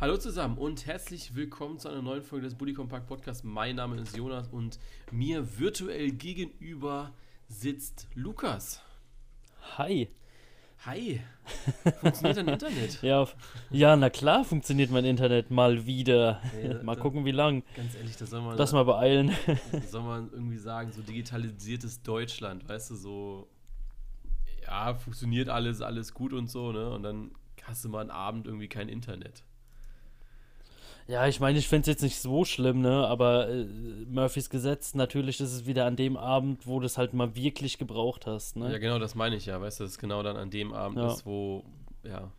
[0.00, 3.42] Hallo zusammen und herzlich willkommen zu einer neuen Folge des Bully Compact Podcasts.
[3.42, 4.78] Mein Name ist Jonas und
[5.10, 7.12] mir virtuell gegenüber
[7.48, 8.80] sitzt Lukas.
[9.76, 10.08] Hi.
[10.86, 11.20] Hi.
[12.00, 12.98] Funktioniert dein Internet?
[13.02, 13.26] Ja,
[13.70, 16.40] ja, na klar funktioniert mein Internet mal wieder.
[16.62, 17.64] Ja, mal da- gucken, wie lang.
[17.74, 19.32] Ganz ehrlich, das soll man, Lass mal beeilen.
[19.72, 23.48] das soll man irgendwie sagen, so digitalisiertes Deutschland, weißt du, so,
[24.64, 26.88] ja, funktioniert alles, alles gut und so, ne?
[26.90, 27.32] Und dann
[27.64, 29.42] hast du mal einen Abend irgendwie kein Internet.
[31.08, 33.06] Ja, ich meine, ich finde es jetzt nicht so schlimm, ne?
[33.06, 33.64] Aber äh,
[34.10, 37.78] Murphys Gesetz, natürlich ist es wieder an dem Abend, wo du es halt mal wirklich
[37.78, 38.70] gebraucht hast, ne?
[38.70, 40.98] Ja, genau, das meine ich ja, weißt du, dass es genau dann an dem Abend
[40.98, 41.10] Ja.
[41.10, 41.64] ist, wo,
[42.04, 42.30] ja.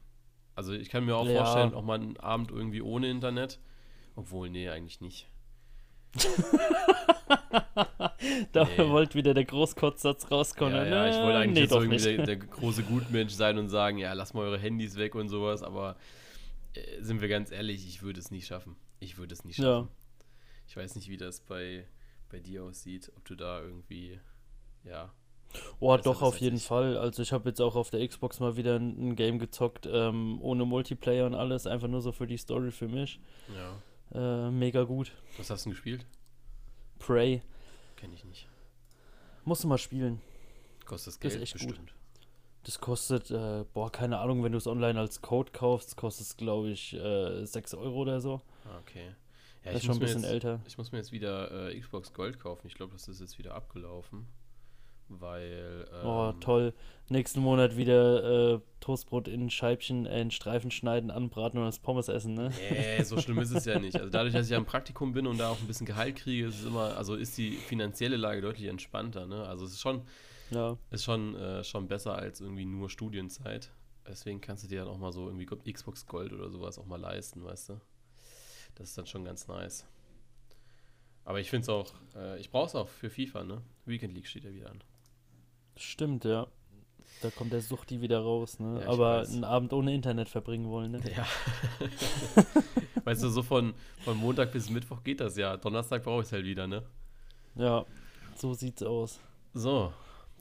[0.56, 1.38] Also ich kann mir auch Ja.
[1.44, 3.58] vorstellen, auch mal einen Abend irgendwie ohne Internet.
[4.16, 5.26] Obwohl, nee, eigentlich nicht.
[8.52, 8.90] da nee.
[8.90, 10.76] wollte wieder der Großkotzsatz rauskommen.
[10.76, 12.06] ja, ja, ich wollte eigentlich nee, jetzt irgendwie nicht.
[12.06, 15.64] der, der große Gutmensch sein und sagen, ja, lass mal eure Handys weg und sowas,
[15.64, 15.96] aber
[17.02, 18.76] sind wir ganz ehrlich, ich würde es nicht schaffen.
[19.00, 19.82] Ich würde es nicht Ja.
[19.82, 19.90] schaffen.
[20.68, 21.88] Ich weiß nicht, wie das bei,
[22.30, 24.20] bei dir aussieht, ob du da irgendwie,
[24.84, 25.12] ja.
[25.80, 26.60] Oh, doch, auf jeden.
[26.60, 26.96] Fall.
[26.96, 30.64] Also ich habe jetzt auch auf der Xbox mal wieder ein, Game gezockt, ähm, ohne
[30.66, 33.20] Multiplayer und alles, einfach nur so für die Story für mich.
[33.56, 34.48] Ja.
[34.48, 35.12] Äh, mega gut.
[35.38, 36.06] Was hast du denn gespielt?
[37.00, 37.42] Prey.
[37.96, 38.48] Kenne ich nicht.
[39.44, 40.22] Musst du mal spielen.
[40.86, 41.34] Kostet das Geld?
[41.36, 41.80] ist echt gut.
[42.64, 46.38] Das kostet, äh, boah, keine Ahnung, wenn du es online als Code kaufst, kostet es,
[46.38, 48.42] glaube ich, äh, 6 Euro oder so.
[48.66, 49.16] Ah, okay.
[49.64, 50.60] Ja, das ist schon ein bisschen jetzt, älter.
[50.68, 52.68] Ich muss mir jetzt wieder äh, Xbox Gold kaufen.
[52.68, 54.28] Ich glaube, das ist jetzt wieder abgelaufen.
[55.10, 55.88] Weil.
[55.92, 56.74] Ähm, Oh, toll.
[57.10, 62.08] Nächsten Monat wieder äh, Toastbrot in Scheibchen, äh, in Streifen schneiden, anbraten und als Pommes
[62.08, 62.52] essen, ne?
[62.70, 63.96] Nee, so schlimm ist es ja nicht.
[63.96, 66.48] Also dadurch, dass ich ja im Praktikum bin und da auch ein bisschen Gehalt kriege,
[66.48, 69.48] ist es immer, also ist die finanzielle Lage deutlich entspannter, ne?
[69.48, 70.04] Also es ist schon,
[70.52, 70.78] Ja.
[70.92, 73.72] ist schon, äh, schon besser als irgendwie nur Studienzeit.
[74.08, 77.00] Deswegen kannst du dir dann auch mal so irgendwie Xbox Gold oder sowas auch mal
[77.00, 77.82] leisten, weißt du?
[78.76, 79.86] Das ist dann schon ganz nice.
[81.26, 83.62] Aber ich finde es auch, äh, ich brauche es auch für FIFA, ne?
[83.86, 84.84] Weekend League steht ja wieder an.
[85.76, 86.48] Stimmt, ja.
[87.22, 88.82] Da kommt der Suchti wieder raus, ne?
[88.82, 89.34] Ja, Aber weiß.
[89.34, 91.02] einen Abend ohne Internet verbringen wollen, ne?
[91.16, 91.28] Ja.
[93.04, 93.74] weißt du, so von,
[94.04, 95.58] von Montag bis Mittwoch geht das ja.
[95.58, 96.84] Donnerstag brauche ich es halt wieder, ne?
[97.56, 97.86] Ja,
[98.36, 99.20] so sieht's aus.
[99.54, 99.92] So,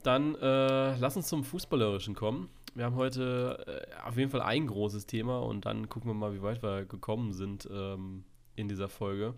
[0.03, 2.49] dann äh, lass uns zum Fußballerischen kommen.
[2.75, 6.33] Wir haben heute äh, auf jeden Fall ein großes Thema und dann gucken wir mal,
[6.33, 8.23] wie weit wir gekommen sind ähm,
[8.55, 9.33] in dieser Folge.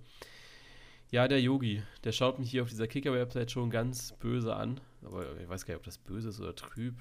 [1.11, 4.79] Ja, der Yogi, der schaut mich hier auf dieser Kicker-Website schon ganz böse an.
[5.03, 6.95] Aber ich weiß gar nicht, ob das böse ist oder trüb.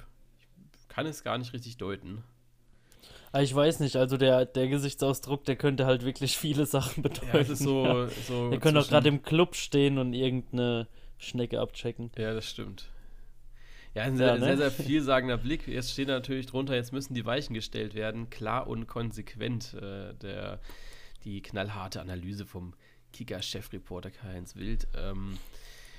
[0.81, 2.25] Ich kann es gar nicht richtig deuten.
[3.33, 7.29] Aber ich weiß nicht, also der, der Gesichtsausdruck, der könnte halt wirklich viele Sachen bedeuten.
[7.33, 8.09] Ja, es ist so.
[8.27, 10.89] so Der könnte auch gerade im Club stehen und irgendeine
[11.19, 12.11] Schnecke abchecken.
[12.19, 12.91] Ja, das stimmt.
[13.95, 14.57] Ja, ein Ja, sehr, ne?
[14.57, 15.67] sehr, sehr vielsagender Blick.
[15.67, 18.31] Jetzt steht natürlich drunter, jetzt müssen die Weichen gestellt werden.
[18.31, 19.75] Klar und konsequent.
[19.75, 20.61] Äh, der,
[21.25, 22.75] die knallharte Analyse vom
[23.13, 24.87] Kicker-Chefreporter Karl-Heinz Wild.
[24.97, 25.37] Ähm,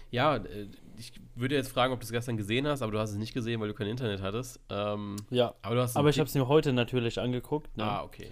[0.10, 3.12] ja, äh, ich würde jetzt fragen, ob du es gestern gesehen hast, aber du hast
[3.12, 4.60] es nicht gesehen, weil du kein Internet hattest.
[4.70, 7.76] Ähm, Ja, aber aber ich habe es mir heute natürlich angeguckt.
[7.78, 7.84] Ne?
[7.84, 8.32] Ah, okay.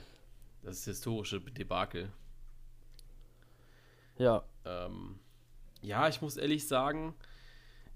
[0.64, 2.12] Das ist historische Debakel.
[4.18, 5.20] Ja, Ähm,
[5.82, 7.14] ja, ich muss ehrlich sagen,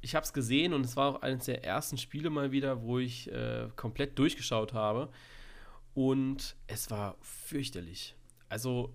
[0.03, 2.99] ich habe es gesehen und es war auch eines der ersten Spiele mal wieder, wo
[2.99, 5.09] ich äh, komplett durchgeschaut habe.
[5.93, 8.15] Und es war fürchterlich.
[8.49, 8.93] Also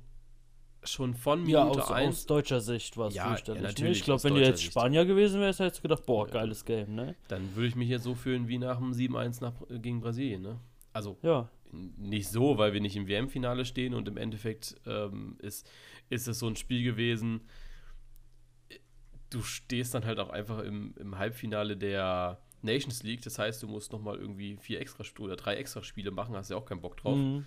[0.85, 2.09] schon von ja Minute aus, 1.
[2.09, 3.63] aus deutscher Sicht war es Ja, fürchterlich.
[3.63, 3.69] ja, ne?
[3.73, 4.71] natürlich, ich glaube, aus wenn du jetzt Sicht.
[4.73, 6.33] Spanier gewesen wärst, hättest du gedacht, boah, Ja.
[6.35, 7.17] geiles Game, ne?
[7.29, 10.43] Dann würde ich mich jetzt so fühlen wie nach dem 7-1 nach, gegen Brasilien.
[10.43, 10.61] Ne?
[10.93, 15.69] Also Ja, nicht so, weil wir nicht im WM-Finale stehen und im Endeffekt ähm, ist,
[16.11, 17.41] ist es so ein Spiel gewesen.
[19.31, 23.69] Du stehst dann halt auch einfach im, im Halbfinale der Nations League, das heißt, du
[23.69, 26.97] musst nochmal irgendwie vier extra oder drei extra Spiele machen, hast ja auch keinen Bock
[26.97, 27.17] drauf.
[27.17, 27.47] mhm.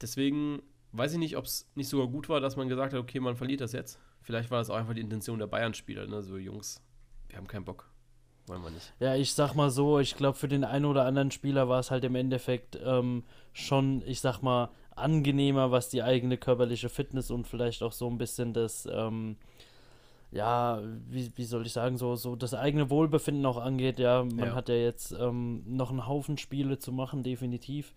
[0.00, 0.62] Deswegen
[0.92, 3.36] weiß ich nicht, ob es nicht sogar gut war, dass man gesagt hat, okay, man
[3.36, 3.98] verliert das jetzt.
[4.22, 6.22] Vielleicht war das auch einfach die Intention der Bayern-Spieler, ne?
[6.22, 6.82] So, Jungs,
[7.28, 7.90] wir haben keinen Bock.
[8.46, 8.92] Wollen wir nicht.
[8.98, 11.90] ja, ich sag mal so, ich glaube, für den einen oder anderen Spieler war es
[11.90, 13.22] halt im Endeffekt ähm,
[13.52, 18.18] schon, ich sag mal, angenehmer, was die eigene körperliche Fitness und vielleicht auch so ein
[18.18, 19.36] bisschen das, ähm,
[20.32, 23.98] ja, wie, wie soll ich sagen, so, so das eigene Wohlbefinden auch angeht.
[23.98, 24.54] Ja, man Ja.
[24.54, 27.94] hat ja jetzt ähm, noch einen Haufen Spiele zu machen, definitiv.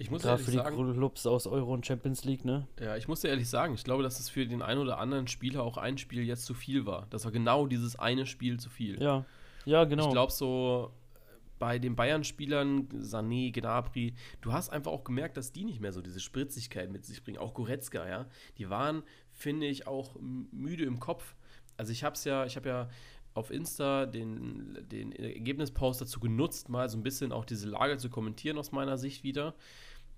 [0.00, 2.68] Ich muss Gerade für die sagen, Clubs aus Euro und Champions League, ne?
[2.80, 5.26] Ja, ich muss dir ehrlich sagen, ich glaube, dass es für den einen oder anderen
[5.26, 7.08] Spieler auch ein Spiel jetzt zu viel war.
[7.10, 9.02] Das war genau dieses eine Spiel zu viel.
[9.02, 9.24] Ja,
[9.64, 10.06] ja, genau.
[10.06, 11.18] Ich glaube, so äh,
[11.58, 16.00] bei den Bayern-Spielern, Sané, Gnabry, du hast einfach auch gemerkt, dass die nicht mehr so
[16.00, 17.38] diese Spritzigkeit mit sich bringen.
[17.38, 18.26] Auch Goretzka, ja.
[18.56, 19.02] Die waren,
[19.38, 21.34] finde ich, auch müde im Kopf.
[21.78, 22.88] Also ich habe es ja, ich habe ja
[23.34, 28.10] auf Insta den, den Ergebnispost dazu genutzt, mal so ein bisschen auch diese Lage zu
[28.10, 29.54] kommentieren aus meiner Sicht wieder.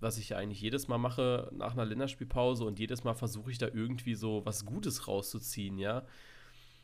[0.01, 3.59] was ich ja eigentlich jedes Mal mache nach einer Länderspielpause und jedes Mal versuche ich
[3.59, 6.07] da irgendwie so was Gutes rauszuziehen, ja.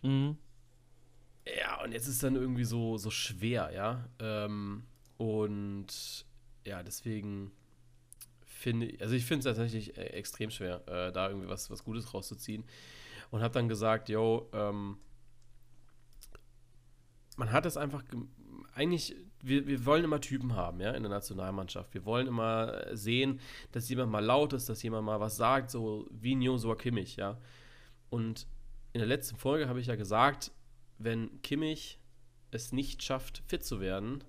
[0.02, 0.36] Mhm.
[1.58, 4.04] Ja, und jetzt ist dann irgendwie so, so schwer, ja.
[4.18, 4.84] Ähm,
[5.16, 6.26] und
[6.66, 7.52] ja, deswegen
[8.66, 12.12] finde also ich finde es tatsächlich äh, extrem schwer, äh, da irgendwie was, was Gutes
[12.12, 12.64] rauszuziehen.
[13.30, 14.98] Und habe dann gesagt, yo, ähm,
[17.36, 18.02] man hat es einfach,
[18.74, 21.94] eigentlich, wir, wir wollen immer Typen haben, ja, in der Nationalmannschaft.
[21.94, 23.40] Wir wollen immer sehen,
[23.72, 27.38] dass jemand mal laut ist, dass jemand mal was sagt, so wie Joshua Kimmich, ja.
[28.10, 28.46] Und
[28.92, 30.50] in der letzten Folge habe ich ja gesagt,
[30.98, 32.00] wenn Kimmich
[32.50, 34.24] es nicht schafft, fit zu werden,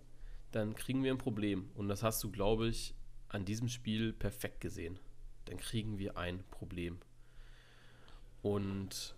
[0.52, 1.70] dann kriegen wir ein Problem.
[1.76, 2.94] Und das hast du, glaube ich,
[3.30, 5.00] an diesem Spiel perfekt gesehen.
[5.46, 7.00] Dann kriegen wir ein Problem.
[8.42, 9.16] Und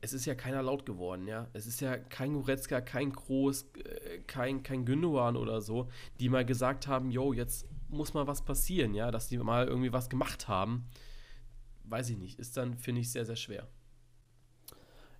[0.00, 1.48] es ist ja keiner laut geworden, ja.
[1.52, 5.88] Es ist ja kein Goretzka, kein Groß, äh, kein, kein Gündogan oder so,
[6.18, 9.92] die mal gesagt haben, yo, jetzt muss mal was passieren, ja, dass die mal irgendwie
[9.92, 10.86] was gemacht haben.
[11.84, 13.68] Weiß ich nicht, ist dann, finde ich, sehr, sehr schwer.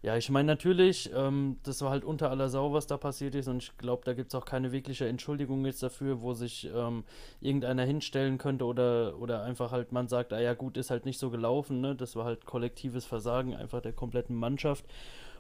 [0.03, 3.49] Ja, ich meine natürlich, ähm, das war halt unter aller Sau, was da passiert ist
[3.49, 7.05] und ich glaube, da gibt es auch keine wirkliche Entschuldigung jetzt dafür, wo sich ähm,
[7.43, 11.19] irgendeiner hinstellen könnte oder, oder einfach halt man sagt, ah ja gut, ist halt nicht
[11.19, 11.95] so gelaufen, ne?
[11.95, 14.87] Das war halt kollektives Versagen einfach der kompletten Mannschaft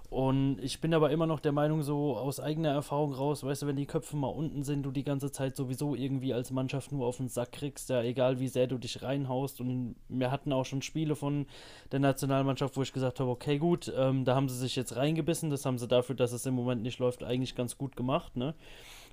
[0.08, 3.67] und ich bin aber immer noch der Meinung, so aus eigener Erfahrung raus, weißt du,
[3.69, 7.06] wenn die Köpfe mal unten sind, du die ganze Zeit sowieso irgendwie als Mannschaft nur
[7.06, 9.61] auf den Sack kriegst, ja, egal wie sehr du dich reinhaust.
[9.61, 11.47] Und wir hatten auch schon Spiele von
[11.93, 15.49] der Nationalmannschaft, wo ich gesagt habe, okay, gut, ähm, da haben sie sich jetzt reingebissen,
[15.49, 18.55] das haben sie dafür, dass es im Moment nicht läuft, eigentlich ganz gut gemacht, ne?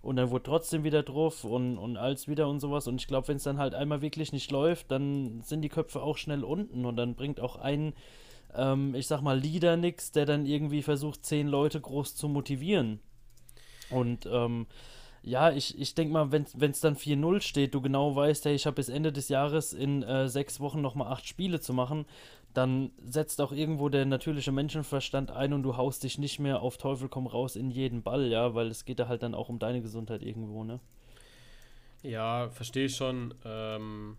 [0.02, 2.88] Und dann wurde trotzdem wieder drauf und, und als wieder und sowas.
[2.88, 6.02] Und ich glaube, wenn es dann halt einmal wirklich nicht läuft, dann sind die Köpfe
[6.02, 7.94] auch schnell unten und dann bringt auch ein
[8.58, 13.00] ähm, ich sag mal, Leader nix, der dann irgendwie versucht, zehn Leute groß zu motivieren.
[13.90, 14.68] Und ähm,
[15.24, 18.66] ja, ich, ich denke mal, wenn es dann 4-0 steht, du genau weißt, hey, ich
[18.66, 22.06] habe bis Ende des Jahres in äh, sechs Wochen nochmal acht Spiele zu machen,
[22.54, 26.78] dann setzt auch irgendwo der natürliche Menschenverstand ein und du haust dich nicht mehr auf
[26.78, 29.60] Teufel komm raus in jeden Ball, ja, weil es geht da halt dann auch um
[29.60, 30.80] deine Gesundheit irgendwo, ne?
[32.04, 33.34] Ja, verstehe ich schon.
[33.44, 34.18] Ähm,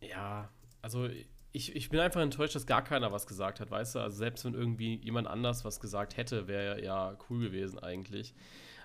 [0.00, 0.48] ja,
[0.80, 1.08] also
[1.52, 3.98] ich, ich bin einfach enttäuscht, dass gar keiner was gesagt hat, weißt du?
[4.00, 8.34] Also selbst wenn irgendwie jemand anders was gesagt hätte, wäre ja cool gewesen eigentlich.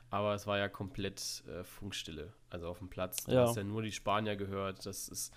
[0.09, 3.25] Aber es war ja komplett äh, Funkstille, also auf dem Platz.
[3.25, 3.41] Du ja.
[3.41, 4.85] hast ja nur die Spanier gehört.
[4.85, 5.33] Das ist,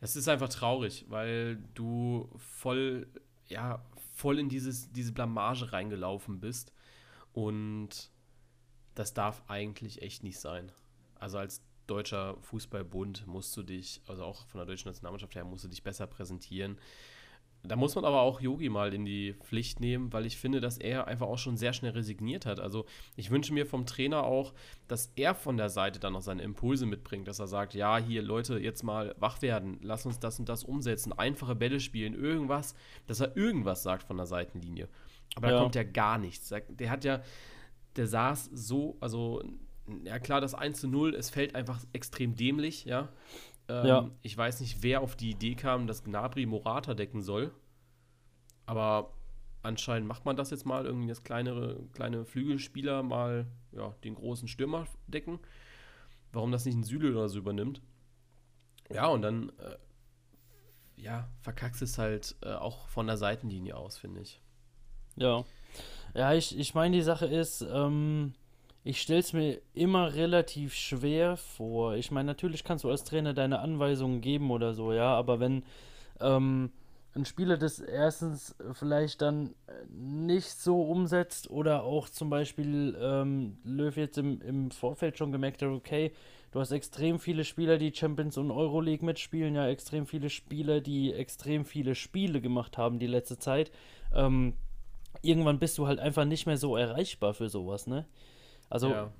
[0.00, 3.08] das ist einfach traurig, weil du voll,
[3.46, 6.72] ja, voll in dieses, diese Blamage reingelaufen bist.
[7.32, 8.10] Und
[8.94, 10.70] das darf eigentlich echt nicht sein.
[11.18, 15.64] Also als deutscher Fußballbund musst du dich, also auch von der deutschen Nationalmannschaft her, musst
[15.64, 16.78] du dich besser präsentieren.
[17.64, 20.78] Da muss man aber auch Yogi mal in die Pflicht nehmen, weil ich finde, dass
[20.78, 22.58] er einfach auch schon sehr schnell resigniert hat.
[22.58, 24.52] Also ich wünsche mir vom Trainer auch,
[24.88, 28.22] dass er von der Seite dann noch seine Impulse mitbringt, dass er sagt, ja, hier
[28.22, 32.74] Leute, jetzt mal wach werden, lass uns das und das umsetzen, einfache Bälle spielen, irgendwas,
[33.06, 34.88] dass er irgendwas sagt von der Seitenlinie.
[35.36, 35.54] Aber ja.
[35.54, 36.52] da kommt ja gar nichts.
[36.68, 37.22] Der hat ja,
[37.94, 39.40] der saß so, also
[40.04, 43.08] ja klar, das 1 zu 0, es fällt einfach extrem dämlich, ja.
[43.68, 44.10] Ähm, ja.
[44.22, 47.52] Ich weiß nicht, wer auf die Idee kam, dass Gnabry Morata decken soll.
[48.66, 49.12] Aber
[49.62, 54.48] anscheinend macht man das jetzt mal, irgendwie das kleinere, kleine Flügelspieler mal ja, den großen
[54.48, 55.38] Stürmer decken.
[56.32, 57.82] Warum das nicht ein Süle oder so übernimmt.
[58.90, 59.76] Ja, und dann äh,
[60.96, 64.40] ja, verkackst es halt äh, auch von der Seitenlinie aus, finde ich.
[65.16, 65.44] Ja.
[66.14, 68.34] Ja, ich, ich meine, die Sache ist, ähm,
[68.84, 71.94] ich stelle es mir immer relativ schwer vor.
[71.94, 75.62] Ich meine, natürlich kannst du als Trainer deine Anweisungen geben oder so, ja, aber wenn
[76.20, 76.72] ähm,
[77.14, 79.54] ein Spieler das erstens vielleicht dann
[79.88, 85.62] nicht so umsetzt oder auch zum Beispiel ähm, Löw jetzt im, im Vorfeld schon gemerkt
[85.62, 86.12] hat, okay,
[86.50, 91.12] du hast extrem viele Spieler, die Champions und Euroleague mitspielen, ja, extrem viele Spieler, die
[91.12, 93.70] extrem viele Spiele gemacht haben die letzte Zeit.
[94.14, 94.54] Ähm,
[95.20, 98.06] irgendwann bist du halt einfach nicht mehr so erreichbar für sowas, ne?
[98.72, 99.10] Also ja.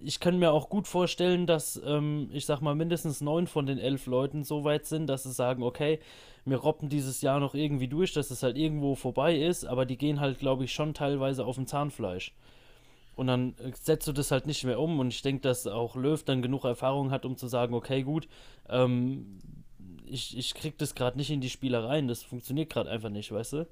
[0.00, 3.78] ich kann mir auch gut vorstellen, dass ähm, ich sag mal mindestens neun von den
[3.78, 5.98] elf Leuten so weit sind, dass sie sagen, okay,
[6.44, 9.98] wir robben dieses Jahr noch irgendwie durch, dass es halt irgendwo vorbei ist, aber die
[9.98, 12.32] gehen halt, glaube ich, schon teilweise auf dem Zahnfleisch.
[13.16, 15.00] Und dann äh, setzt du das halt nicht mehr um.
[15.00, 18.28] Und ich denke, dass auch Löw dann genug Erfahrung hat, um zu sagen, okay, gut,
[18.68, 19.40] ähm,
[20.06, 22.06] ich, ich krieg das gerade nicht in die Spielereien.
[22.06, 23.66] Das funktioniert gerade einfach nicht, weißt du?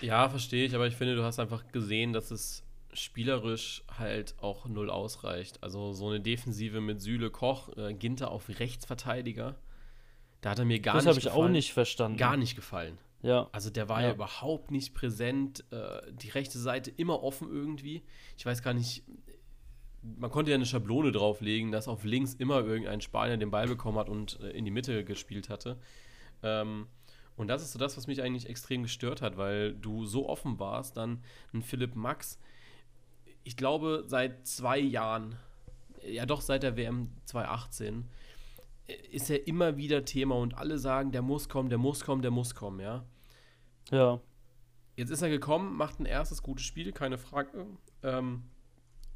[0.00, 2.65] Ja, verstehe ich, aber ich finde, du hast einfach gesehen, dass es
[2.96, 5.62] spielerisch halt auch null ausreicht.
[5.62, 9.56] Also so eine Defensive mit Süle Koch, äh, Ginter auf Rechtsverteidiger,
[10.40, 11.24] da hat er mir gar das nicht gefallen.
[11.24, 12.18] Das habe ich auch nicht verstanden.
[12.18, 12.98] Gar nicht gefallen.
[13.22, 13.48] Ja.
[13.52, 15.64] Also der war ja, ja überhaupt nicht präsent.
[15.70, 18.02] Äh, die rechte Seite immer offen irgendwie.
[18.36, 19.02] Ich weiß gar nicht,
[20.02, 23.98] man konnte ja eine Schablone drauflegen, dass auf links immer irgendein Spanier den Ball bekommen
[23.98, 25.78] hat und äh, in die Mitte gespielt hatte.
[26.42, 26.86] Ähm,
[27.36, 30.58] und das ist so das, was mich eigentlich extrem gestört hat, weil du so offen
[30.58, 31.22] warst, dann
[31.52, 32.38] ein Philipp Max,
[33.46, 35.36] ich glaube, seit zwei Jahren,
[36.04, 38.04] ja doch seit der WM 2018,
[39.12, 42.32] ist er immer wieder Thema und alle sagen, der muss kommen, der muss kommen, der
[42.32, 43.04] muss kommen, ja.
[43.92, 44.20] Ja.
[44.96, 47.66] Jetzt ist er gekommen, macht ein erstes gutes Spiel, keine Frage.
[48.02, 48.42] Ähm,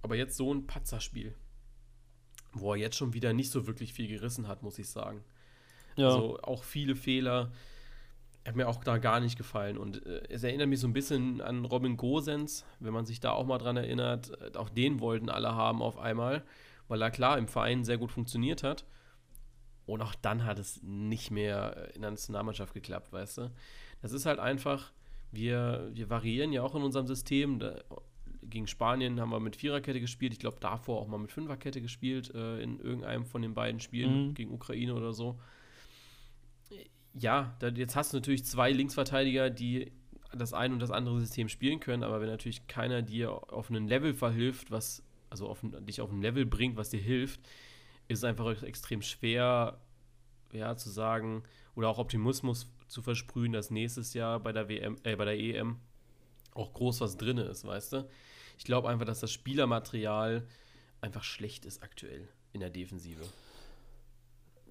[0.01, 1.35] aber jetzt so ein Patzerspiel,
[2.53, 5.25] wo er jetzt schon wieder nicht so wirklich viel gerissen hat, muss ich sagen.
[5.97, 6.07] Ja.
[6.07, 7.51] Also auch viele Fehler.
[8.47, 9.77] Hat mir auch da gar nicht gefallen.
[9.77, 13.33] Und äh, es erinnert mich so ein bisschen an Robin Gosens, wenn man sich da
[13.33, 14.31] auch mal dran erinnert.
[14.41, 16.45] Äh, auch den wollten alle haben auf einmal,
[16.89, 18.87] weil er klar im Verein sehr gut funktioniert hat.
[19.87, 23.51] Und auch dann hat es nicht mehr in der Nationalmannschaft geklappt, weißt du?
[24.03, 24.93] Das ist halt einfach,
[25.33, 27.59] wir, wir variieren ja auch in unserem System.
[27.59, 27.77] Da,
[28.43, 30.33] gegen Spanien haben wir mit Viererkette gespielt.
[30.33, 34.29] Ich glaube, davor auch mal mit Fünferkette gespielt, äh, in irgendeinem von den beiden Spielen
[34.29, 34.35] mhm.
[34.35, 35.39] gegen Ukraine oder so.
[37.15, 39.93] Ja, da, jetzt hast du natürlich zwei Linksverteidiger, die
[40.33, 43.89] das eine und das andere System spielen können, aber wenn natürlich keiner dir auf einen
[43.89, 47.41] Level verhilft, was, also auf, dich auf ein Level bringt, was dir hilft,
[48.07, 49.81] ist es einfach extrem schwer,
[50.53, 51.43] ja, zu sagen,
[51.75, 55.79] oder auch Optimismus zu versprühen, dass nächstes Jahr bei der WM, äh, bei der EM
[56.55, 58.09] auch groß was drin ist, weißt du?
[58.59, 60.47] Ich glaube einfach, dass das Spielermaterial
[61.01, 63.23] einfach schlecht ist aktuell in der Defensive.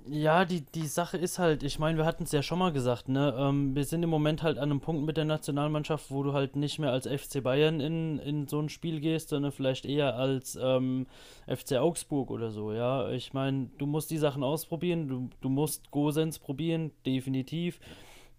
[0.08, 3.10] Ja, die, die Sache ist halt, ich meine, wir hatten es ja schon mal gesagt,
[3.10, 3.36] ne?
[3.38, 6.56] Ähm, wir sind im Moment halt an einem Punkt mit der Nationalmannschaft, wo du halt
[6.56, 10.58] nicht mehr als FC Bayern in, in so ein Spiel gehst, sondern vielleicht eher als
[10.60, 11.06] ähm,
[11.48, 13.10] FC Augsburg oder so, ja.
[13.12, 17.80] Ich meine, du musst die Sachen ausprobieren, du, du musst Gosens probieren, definitiv.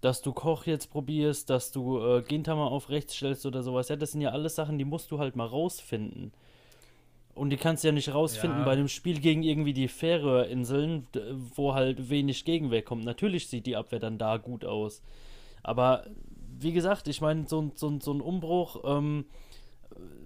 [0.00, 3.96] Dass du Koch jetzt probierst, dass du äh, Gintama auf rechts stellst oder sowas, ja,
[3.96, 6.32] das sind ja alles Sachen, die musst du halt mal rausfinden.
[7.34, 8.64] Und die kannst du ja nicht rausfinden ja.
[8.64, 11.06] bei einem Spiel gegen irgendwie die Färöerinseln,
[11.54, 13.04] wo halt wenig Gegenwehr kommt.
[13.04, 15.02] Natürlich sieht die Abwehr dann da gut aus.
[15.62, 16.04] Aber
[16.58, 19.24] wie gesagt, ich meine, so, so, so ein Umbruch, ähm,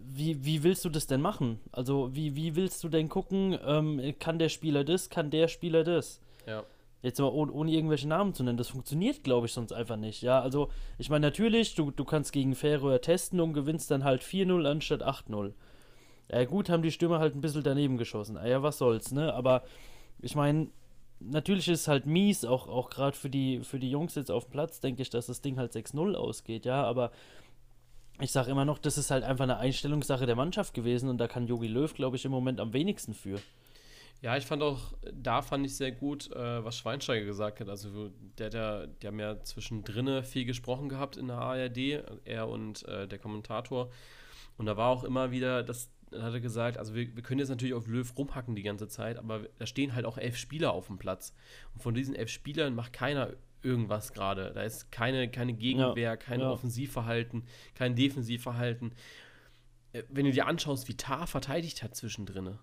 [0.07, 1.61] wie, wie willst du das denn machen?
[1.73, 5.85] Also, wie, wie willst du denn gucken, ähm, kann der Spieler das, kann der Spieler
[5.85, 6.21] das?
[6.47, 6.65] Ja.
[7.03, 10.23] Jetzt mal ohne, ohne, irgendwelche Namen zu nennen, das funktioniert, glaube ich, sonst einfach nicht.
[10.23, 14.23] Ja, also, ich meine, natürlich, du, du kannst gegen Färöer testen und gewinnst dann halt
[14.23, 15.53] 4-0 anstatt 8-0.
[16.31, 18.37] Ja, gut, haben die Stürmer halt ein bisschen daneben geschossen.
[18.37, 19.33] Ah, ja, was soll's, ne?
[19.35, 19.63] Aber
[20.21, 20.69] ich meine,
[21.21, 24.45] natürlich ist es halt mies, auch, auch gerade für die, für die Jungs jetzt auf
[24.47, 27.11] dem Platz, denke ich, dass das Ding halt 6-0 ausgeht, ja, aber
[28.21, 31.27] ich sage immer noch, das ist halt einfach eine Einstellungssache der Mannschaft gewesen und da
[31.27, 33.41] kann Jogi Löw, glaube ich, im Moment am wenigsten für.
[34.23, 37.69] Ja, ich fand auch, da fand ich sehr gut, äh, was Schweinsteiger gesagt hat.
[37.69, 42.87] Also, der, der, die haben ja zwischendrin viel gesprochen gehabt in der ARD, er und
[42.89, 43.91] äh, der Kommentator.
[44.57, 47.41] Und da war auch immer wieder das dann hat er gesagt, also wir, wir können
[47.41, 50.73] jetzt natürlich auf Löw rumhacken die ganze Zeit, aber da stehen halt auch elf Spieler
[50.73, 51.35] auf dem Platz.
[51.75, 53.31] Und von diesen elf Spielern macht keiner
[53.63, 54.53] irgendwas gerade.
[54.53, 56.51] Da ist keine, keine Gegenwehr, ja, kein ja.
[56.51, 57.45] Offensivverhalten,
[57.75, 58.93] kein Defensivverhalten.
[59.93, 62.59] Äh, wenn du dir anschaust, wie Tar verteidigt hat zwischendrin,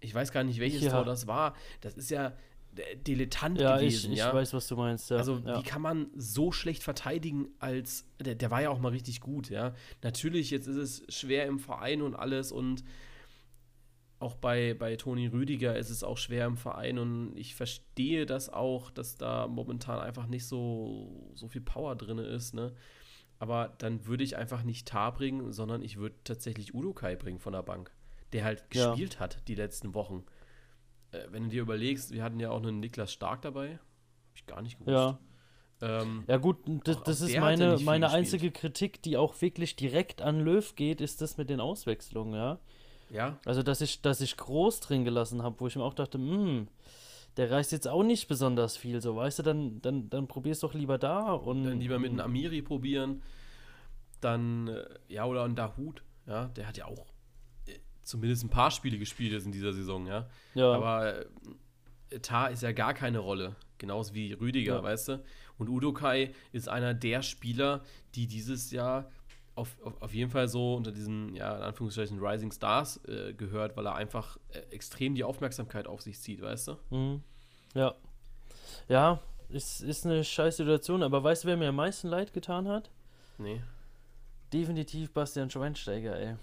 [0.00, 0.90] ich weiß gar nicht, welches ja.
[0.90, 1.54] Tor das war.
[1.80, 2.32] Das ist ja,
[3.06, 4.12] Dilettant ja, gewesen.
[4.12, 5.10] Ich, ja, ich weiß, was du meinst.
[5.10, 5.16] Ja.
[5.16, 5.58] Also, ja.
[5.58, 8.06] wie kann man so schlecht verteidigen als.
[8.20, 9.74] Der, der, war ja auch mal richtig gut, ja.
[10.02, 12.84] Natürlich, jetzt ist es schwer im Verein und alles und
[14.18, 18.48] auch bei, bei Toni Rüdiger ist es auch schwer im Verein und ich verstehe das
[18.48, 22.74] auch, dass da momentan einfach nicht so, so viel Power drin ist, ne?
[23.38, 27.38] Aber dann würde ich einfach nicht Tar bringen, sondern ich würde tatsächlich Udo Kai bringen
[27.38, 27.90] von der Bank,
[28.32, 30.24] der halt gespielt hat die letzten Wochen.
[31.12, 33.72] Äh, wenn du dir überlegst, wir hatten ja auch einen Niklas Stark dabei.
[33.72, 34.94] Hab ich gar nicht gewusst.
[34.94, 35.18] Ja.
[35.82, 40.40] Ähm, ja gut, das, das ist meine, meine einzige Kritik, die auch wirklich direkt an
[40.40, 42.58] Löw geht, ist das mit den Auswechslungen, ja.
[43.10, 43.38] Ja.
[43.44, 46.68] Also, dass ich, dass ich groß drin gelassen habe, wo ich mir auch dachte, hm,
[47.36, 50.72] der reißt jetzt auch nicht besonders viel, so, weißt du, dann, dann, dann probier's doch
[50.72, 51.64] lieber da und.
[51.64, 53.22] Dann lieber mit einem Amiri probieren.
[54.20, 57.06] Dann, äh, ja, oder ein Dahut, ja, der hat ja auch
[58.06, 60.28] zumindest ein paar Spiele gespielt ist in dieser Saison, ja.
[60.54, 60.72] ja.
[60.72, 61.26] Aber
[62.10, 64.82] äh, Tar ist ja gar keine Rolle, genauso wie Rüdiger, ja.
[64.82, 65.24] weißt du?
[65.58, 67.82] Und Udokai ist einer der Spieler,
[68.14, 69.10] die dieses Jahr
[69.56, 73.76] auf, auf, auf jeden Fall so unter diesen, ja, in Anführungszeichen Rising Stars äh, gehört,
[73.76, 76.76] weil er einfach äh, extrem die Aufmerksamkeit auf sich zieht, weißt du?
[76.90, 77.22] Mhm.
[77.74, 77.94] Ja.
[78.88, 82.68] Ja, es ist eine scheiß Situation, aber weißt du, wer mir am meisten leid getan
[82.68, 82.90] hat?
[83.38, 83.62] Nee.
[84.52, 86.36] Definitiv Bastian Schweinsteiger, ey.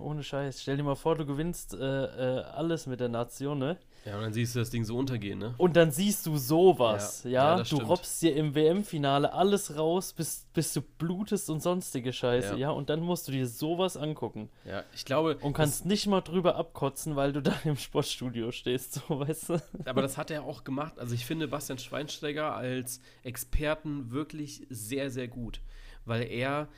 [0.00, 0.62] Ohne Scheiß.
[0.62, 3.76] Stell dir mal vor, du gewinnst äh, äh, alles mit der Nation, ne?
[4.04, 5.54] Ja, und dann siehst du das Ding so untergehen, ne?
[5.58, 7.50] Und dann siehst du sowas, Ja, ja?
[7.50, 7.88] ja, du stimmt.
[7.88, 12.56] robbst dir im WM-Finale alles raus, bis, bis du blutest und sonstige Scheiße, Ja.
[12.56, 12.70] ja.
[12.70, 14.48] Und dann musst du dir sowas angucken.
[14.64, 15.38] Ja, ich glaube.
[15.40, 19.62] Und kannst nicht mal drüber abkotzen, weil du da im Sportstudio stehst, so weißt du?
[19.86, 21.00] Aber das hat er auch gemacht.
[21.00, 25.60] Also ich finde Bastian Schweinsteiger als Experten wirklich sehr, sehr gut.
[26.04, 26.68] Weil er.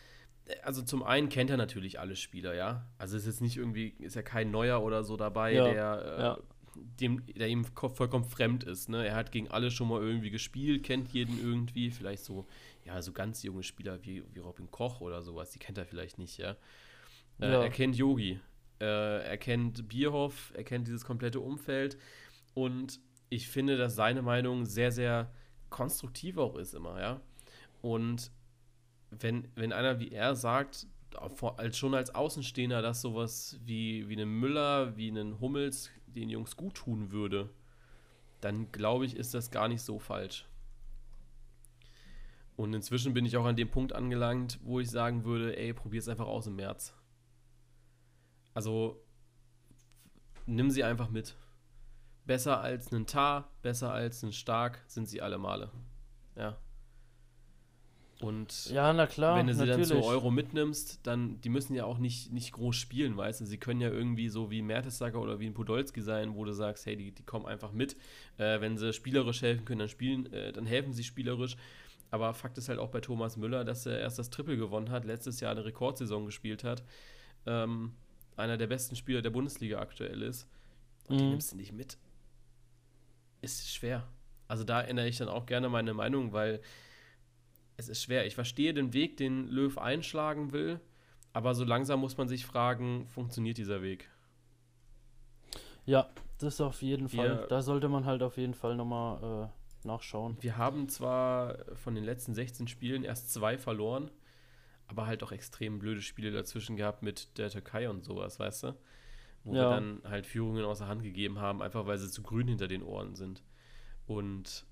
[0.63, 2.87] Also zum einen kennt er natürlich alle Spieler, ja.
[2.99, 6.23] Also ist jetzt nicht irgendwie, ist ja kein Neuer oder so dabei, Ja, der, äh,
[6.23, 6.39] ja.
[7.01, 8.89] dem, der ihm ko- vollkommen fremd ist.
[8.89, 9.07] Ne?
[9.07, 11.91] Er hat gegen alle schon mal irgendwie gespielt, kennt jeden irgendwie.
[11.91, 12.47] Vielleicht so,
[12.85, 16.19] ja, so ganz junge Spieler wie, wie Robin Koch oder sowas, die kennt er vielleicht
[16.19, 16.53] nicht, ja.
[17.41, 17.63] Äh, Ja.
[17.63, 18.41] Er kennt Yogi,
[18.81, 18.85] äh,
[19.23, 21.99] er kennt Bierhoff, er kennt dieses komplette Umfeld.
[22.55, 25.31] Und ich finde, dass seine Meinung sehr, sehr
[25.69, 27.21] konstruktiv auch ist immer, ja.
[27.83, 28.31] Und
[29.11, 30.87] wenn, wenn einer wie er sagt,
[31.57, 36.57] als, schon als Außenstehender, dass sowas wie, wie einen Müller, wie einen Hummels den Jungs
[36.57, 37.51] gut tun würde,
[38.41, 40.47] dann glaube ich, ist das gar nicht so falsch.
[42.57, 46.01] Und inzwischen bin ich auch an dem Punkt angelangt, wo ich sagen würde, ey, probier
[46.01, 46.93] es einfach aus im März.
[48.53, 49.01] Also
[50.47, 51.37] nimm sie einfach mit.
[52.27, 55.71] Besser als einen Tar, besser als einen Stark sind sie alle Male.
[56.35, 56.59] Ja.
[58.21, 59.89] Und Ja, na klar, wenn du sie natürlich.
[59.89, 63.47] dann zu Euro mitnimmst, dann, die müssen ja auch nicht, nicht groß spielen, weißt du,
[63.47, 66.53] sie können ja irgendwie so wie ein Mertesacker oder wie ein Podolski sein, wo du
[66.53, 67.97] sagst, hey, die, die kommen einfach mit.
[68.37, 71.57] Äh, wenn sie spielerisch helfen können, dann spielen, äh, dann helfen sie spielerisch.
[72.11, 75.05] Aber Fakt ist halt auch bei Thomas Müller, dass er erst das Triple gewonnen hat,
[75.05, 76.83] letztes Jahr eine Rekordsaison gespielt hat,
[77.47, 77.93] ähm,
[78.37, 80.49] einer der besten Spieler der Bundesliga aktuell ist.
[81.07, 81.31] Und die Mhm.
[81.31, 81.99] nimmst du nicht mit.
[83.43, 84.09] Ist schwer.
[84.49, 86.61] Also da ändere ich dann auch gerne meine Meinung, weil
[87.79, 88.27] es ist schwer.
[88.27, 90.81] Ich verstehe den Weg, den Löw einschlagen will,
[91.33, 94.11] aber so langsam muss man sich fragen, funktioniert dieser Weg?
[95.87, 97.39] Ja, das auf jeden Fall.
[97.41, 99.51] Wir- Da sollte man halt auf jeden Fall nochmal
[99.85, 100.37] äh, nachschauen.
[100.41, 104.11] Wir haben zwar von den letzten 16 Spielen erst zwei verloren,
[104.87, 108.77] aber halt auch extrem blöde Spiele dazwischen gehabt mit der Türkei und sowas, weißt du?
[109.45, 109.71] Wo wir Ja.
[109.71, 113.15] dann halt Führungen außer Hand gegeben haben, einfach weil sie zu grün hinter den Ohren
[113.15, 113.43] sind.
[114.07, 114.67] Und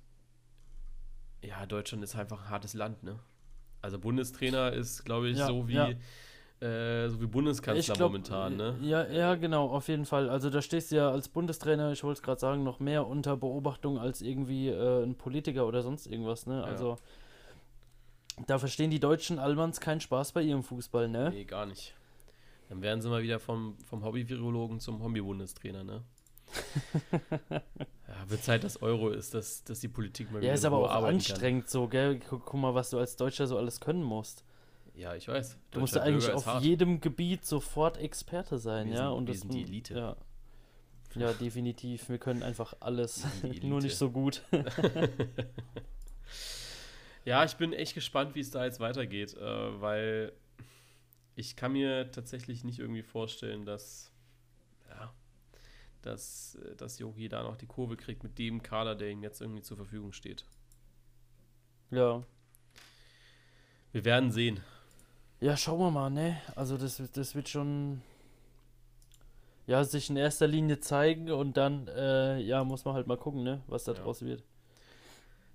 [1.43, 3.19] ja, Deutschland ist einfach ein hartes Land, ne?
[3.83, 5.91] Also Bundestrainer ist, glaube ich, Ja, so wie ja.
[6.61, 8.77] äh, so wie Bundeskanzler glaub, momentan, ne?
[8.83, 10.29] Ja, ja, genau, auf jeden Fall.
[10.29, 13.37] Also da stehst du ja als Bundestrainer, ich wollte es gerade sagen, noch mehr unter
[13.37, 16.59] Beobachtung als irgendwie äh, ein Politiker oder sonst irgendwas, ne?
[16.59, 16.65] Ja.
[16.65, 16.97] Also
[18.47, 21.31] da verstehen die deutschen Almans keinen Spaß bei ihrem Fußball, ne?
[21.31, 21.95] Nee, gar nicht.
[22.69, 26.03] Dann werden sie mal wieder vom, vom Hobby-Virologen zum Hobby-Bundestrainer, ne?
[27.51, 27.61] ja,
[28.29, 30.79] wird Zeit, dass Euro ist, dass, dass die Politik mal Ja, wieder ist in aber
[30.79, 32.19] auch anstrengend so, gell?
[32.19, 34.45] Guck, guck mal, was du als Deutscher so alles können musst.
[34.93, 35.01] Kann.
[35.01, 35.59] Ja, ich weiß.
[35.73, 36.65] Du musst ja eigentlich ist auf hart.
[36.65, 39.09] jedem Gebiet sofort Experte sein, Wir ja?
[39.09, 39.95] sind- Und wir das sind die Elite.
[39.95, 40.17] Ja.
[41.17, 42.09] ja, definitiv.
[42.09, 43.25] Wir können einfach alles.
[43.63, 44.43] Nur nicht so gut.
[47.25, 50.33] Ja, ich bin echt gespannt, wie es da jetzt weitergeht, äh, weil
[51.35, 54.16] ich kann mir tatsächlich nicht irgendwie vorstellen, dass, ja,
[56.07, 59.41] dass, äh, dass Yogi da noch die Kurve kriegt mit dem Kader, der ihm jetzt
[59.41, 60.45] irgendwie zur Verfügung steht.
[61.91, 62.23] ja.
[63.93, 64.61] Wir werden sehen.
[65.41, 66.39] Ja, schauen wir mal, ne?
[66.55, 68.03] Also das, das wird schon
[69.67, 73.43] ja, sich in erster Linie zeigen und dann, äh, ja, muss man halt mal gucken,
[73.43, 74.03] ne, was da Ja.
[74.03, 74.45] draus wird.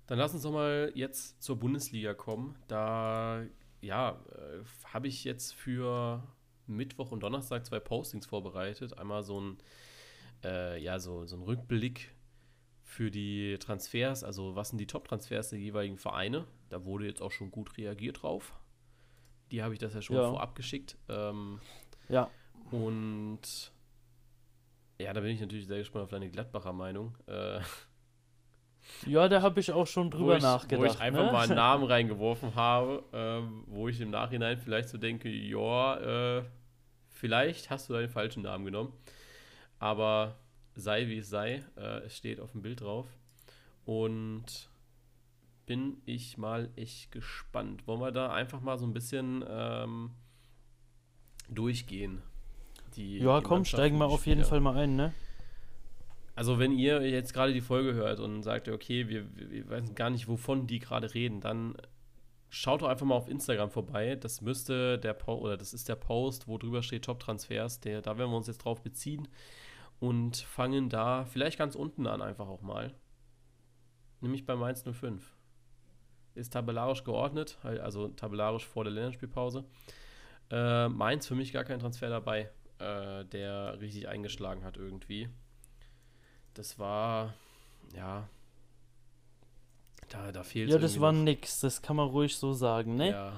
[0.06, 2.56] Dann lass uns doch mal jetzt zur Bundesliga kommen.
[2.68, 3.44] Da,
[3.80, 6.22] ja, äh, habe ich jetzt für
[6.66, 8.98] Mittwoch und Donnerstag zwei Postings vorbereitet.
[8.98, 9.58] Einmal so ein,
[10.44, 12.14] äh, ja, so, so ein Rückblick
[12.82, 16.46] für die Transfers, also was sind die Top-Transfers der jeweiligen Vereine.
[16.68, 18.54] Da wurde jetzt auch schon gut reagiert drauf.
[19.50, 20.28] Die habe ich das ja schon Ja.
[20.28, 20.96] vorab geschickt.
[21.08, 21.60] Ähm,
[22.08, 22.30] Ja,
[22.70, 23.40] und
[24.98, 27.16] ja, da bin ich natürlich sehr gespannt auf deine Gladbacher Meinung.
[27.26, 27.60] Äh,
[29.06, 30.80] ja, da habe ich auch schon drüber wo ich, nachgedacht.
[30.80, 31.32] Wo ich einfach ne?
[31.32, 36.44] mal einen Namen reingeworfen habe, ähm, wo ich im Nachhinein vielleicht so denke, ja, äh,
[37.08, 38.92] vielleicht hast du deinen falschen Namen genommen.
[39.82, 40.36] Aber
[40.76, 43.08] sei wie es sei, äh, es steht auf dem Bild drauf.
[43.84, 44.70] Und
[45.66, 47.84] bin ich mal echt gespannt.
[47.88, 50.10] Wollen wir da einfach mal so ein bisschen ähm,
[51.48, 52.22] durchgehen?
[52.94, 54.44] Die, ja, die komm, steigen wir auf jeden.
[54.44, 55.12] Fall mal ein, ne?
[56.36, 59.96] Also wenn ihr jetzt gerade die Folge hört und sagt, okay, wir, wir, wir wissen
[59.96, 61.74] gar nicht, wovon die gerade reden, dann
[62.50, 64.14] schaut doch einfach mal auf Instagram vorbei.
[64.14, 67.80] Das müsste der po oder das ist der Post, wo drüber steht Top Transfers.
[67.80, 69.26] Der, da werden wir uns jetzt drauf beziehen
[70.02, 72.92] und fangen da vielleicht ganz unten an einfach auch mal.
[74.20, 75.22] Nämlich bei Mainz 05.
[76.34, 79.64] Ist tabellarisch geordnet, halt, also tabellarisch vor der Länderspielpause.
[80.50, 82.50] Äh, Mainz für mich gar kein Transfer dabei.
[82.80, 85.28] äh, der richtig eingeschlagen hat irgendwie.
[86.54, 87.34] Das war,
[87.94, 88.28] ja,
[90.08, 93.10] da, da fehlt Ja, das war nix, das kann man ruhig so sagen, ne?
[93.10, 93.32] Ja.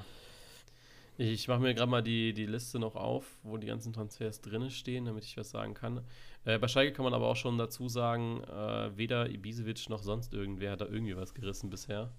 [1.16, 4.68] Ich mache mir gerade mal die, die Liste noch auf, wo die ganzen Transfers drin
[4.70, 6.00] stehen, damit ich was sagen kann.
[6.44, 10.34] Äh, bei Schalke kann man aber auch schon dazu sagen, äh, weder Ibisevic noch sonst
[10.34, 12.10] irgendwer hat da irgendwie was gerissen bisher.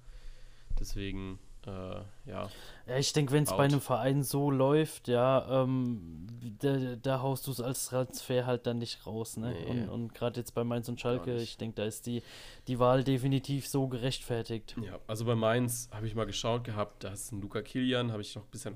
[0.80, 2.50] Deswegen, äh, ja.
[2.88, 6.28] Ja, ich denke, wenn es bei einem Verein so läuft, ja, ähm,
[6.60, 9.54] da, da haust du es als Transfer halt dann nicht raus, ne?
[9.54, 9.66] Nee.
[9.66, 12.22] Und, und gerade jetzt bei Mainz und Schalke, ich denke, da ist die,
[12.68, 14.76] die Wahl definitiv so gerechtfertigt.
[14.82, 18.22] Ja, also bei Mainz habe ich mal geschaut gehabt, da ist ein Luca Kilian, habe
[18.22, 18.74] ich noch bisher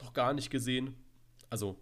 [0.00, 0.94] noch gar nicht gesehen.
[1.50, 1.76] Also,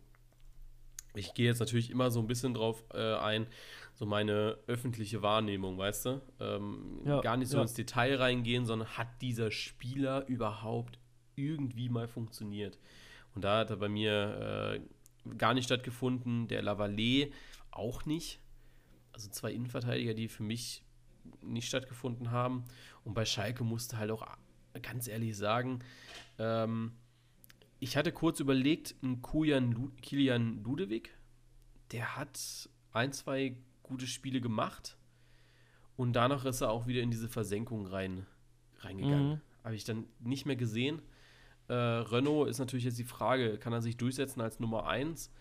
[1.14, 3.46] ich gehe jetzt natürlich immer so ein bisschen drauf äh, ein,
[3.96, 6.22] so meine öffentliche Wahrnehmung, weißt du?
[6.38, 7.62] Ähm, ja, gar nicht so ja.
[7.62, 10.98] ins Detail reingehen, sondern hat dieser Spieler überhaupt
[11.34, 12.78] irgendwie mal funktioniert?
[13.34, 14.80] Und da hat er bei mir
[15.24, 17.32] äh, gar nicht stattgefunden, der Lavallée
[17.70, 18.40] auch nicht.
[19.12, 20.84] Also zwei Innenverteidiger, die für mich
[21.40, 22.64] nicht stattgefunden haben.
[23.02, 24.26] Und bei Schalke musste halt auch
[24.82, 25.78] ganz ehrlich sagen,
[26.38, 26.92] ähm,
[27.78, 31.14] ich hatte kurz überlegt, ein Kilian Ludewig,
[31.92, 32.38] der hat
[32.92, 33.56] ein, zwei
[33.86, 34.96] gute Spiele gemacht
[35.96, 38.26] und danach ist er auch wieder in diese Versenkung rein,
[38.78, 39.28] reingegangen.
[39.28, 39.40] Mhm.
[39.64, 41.02] Habe ich dann nicht mehr gesehen.
[41.68, 45.32] Äh, Renault ist natürlich jetzt die Frage, kann er sich durchsetzen als Nummer 1?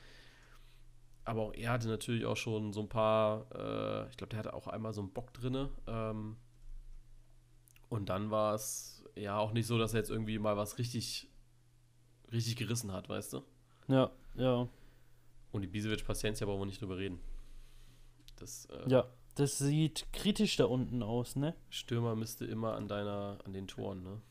[1.25, 4.53] Aber auch er hatte natürlich auch schon so ein paar, äh, ich glaube, der hatte
[4.53, 5.69] auch einmal so einen Bock drinne.
[5.87, 6.37] Ähm,
[7.89, 11.29] und dann war es ja auch nicht so, dass er jetzt irgendwie mal was richtig,
[12.31, 13.43] richtig gerissen hat, weißt du?
[13.87, 14.67] Ja, ja.
[15.51, 17.19] Und die Bisevic-Paciencia brauchen wir nicht drüber reden.
[18.45, 21.55] Das, äh, ja, das sieht kritisch da unten aus, ne?
[21.71, 24.21] Stürmer müsste immer an deiner, an den Toren, ne?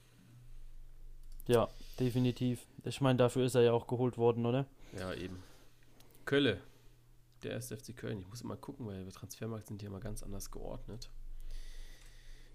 [1.49, 2.65] Ja, definitiv.
[2.85, 4.67] Ich meine, dafür ist er ja auch geholt worden, oder?
[4.97, 5.43] Ja, eben.
[6.27, 6.61] Kölle.
[7.43, 8.21] Der erste FC Köln.
[8.21, 11.11] Ich muss immer gucken, weil wir Transfermarkt sind hier immer ganz anders geordnet.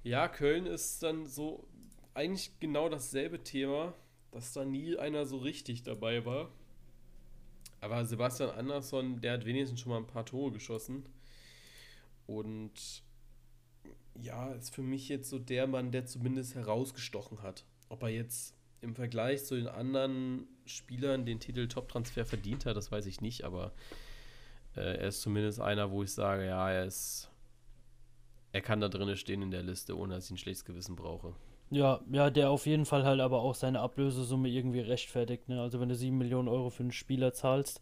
[0.04, 1.68] Ja, Köln ist dann so
[2.14, 3.94] eigentlich genau dasselbe Thema,
[4.32, 6.50] dass da nie einer so richtig dabei war.
[7.82, 11.04] Aber Sebastian Andersson, der hat wenigstens schon mal ein paar Tore geschossen.
[12.30, 13.02] Und
[14.22, 17.66] ja, ist für mich jetzt so der Mann, der zumindest herausgestochen hat.
[17.90, 22.92] Ob er jetzt im Vergleich zu den anderen Spielern den Titel Top-Transfer verdient hat, das
[22.92, 23.74] weiß ich nicht, aber
[24.76, 27.32] äh, er ist zumindest einer, wo ich sage, ja, er ist.
[28.52, 31.34] Er kann da drinnen stehen in der Liste, ohne dass ich ein schlechtes Gewissen brauche.
[31.72, 35.50] Ja, ja, der auf jeden Fall halt aber auch seine Ablösesumme irgendwie rechtfertigt.
[35.50, 35.62] Ne?
[35.62, 37.82] Also wenn du 7 Millionen Euro für einen Spieler zahlst,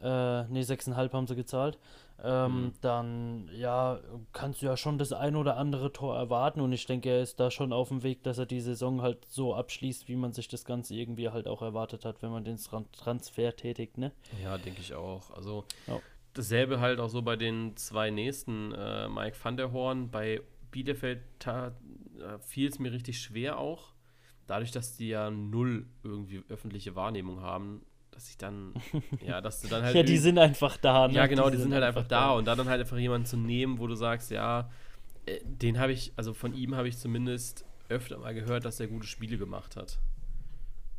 [0.00, 1.78] äh, ne, 6,5 haben sie gezahlt,
[2.22, 2.72] ähm, mhm.
[2.80, 4.00] dann ja,
[4.32, 7.40] kannst du ja schon das ein oder andere Tor erwarten und ich denke, er ist
[7.40, 10.48] da schon auf dem Weg, dass er die Saison halt so abschließt, wie man sich
[10.48, 12.58] das Ganze irgendwie halt auch erwartet hat, wenn man den
[12.92, 14.12] Transfer tätigt, ne?
[14.42, 15.30] Ja, denke ich auch.
[15.30, 16.00] Also ja.
[16.34, 21.22] dasselbe halt auch so bei den zwei nächsten, äh, Mike van der Horn, bei Bielefeld
[22.40, 23.92] fiel es mir richtig schwer auch,
[24.46, 27.82] dadurch, dass die ja null irgendwie öffentliche Wahrnehmung haben,
[28.14, 28.74] dass ich dann,
[29.26, 29.94] ja, dass du dann halt.
[29.94, 31.14] ja, die sind einfach da, ne?
[31.14, 32.28] Ja, genau, die, die sind, sind, halt einfach da.
[32.28, 32.32] da.
[32.32, 34.70] Und dann halt einfach jemanden zu nehmen, wo du sagst, ja,
[35.26, 38.86] äh, den habe ich, also von ihm habe ich zumindest öfter mal gehört, dass er
[38.86, 39.98] gute Spiele gemacht hat.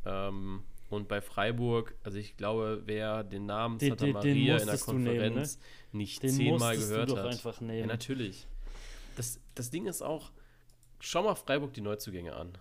[0.06, 4.78] Ähm, und bei Freiburg, also ich glaube, wer den Namen den, Santa Maria in der
[4.78, 6.00] Konferenz nehmen, ne?
[6.00, 7.32] nicht den zehnmal gehört du doch hat.
[7.32, 7.80] Einfach nehmen.
[7.80, 8.48] Ja, natürlich.
[9.16, 10.32] Das, das Ding ist auch,
[11.00, 12.58] schau mal Freiburg die Neuzugänge an.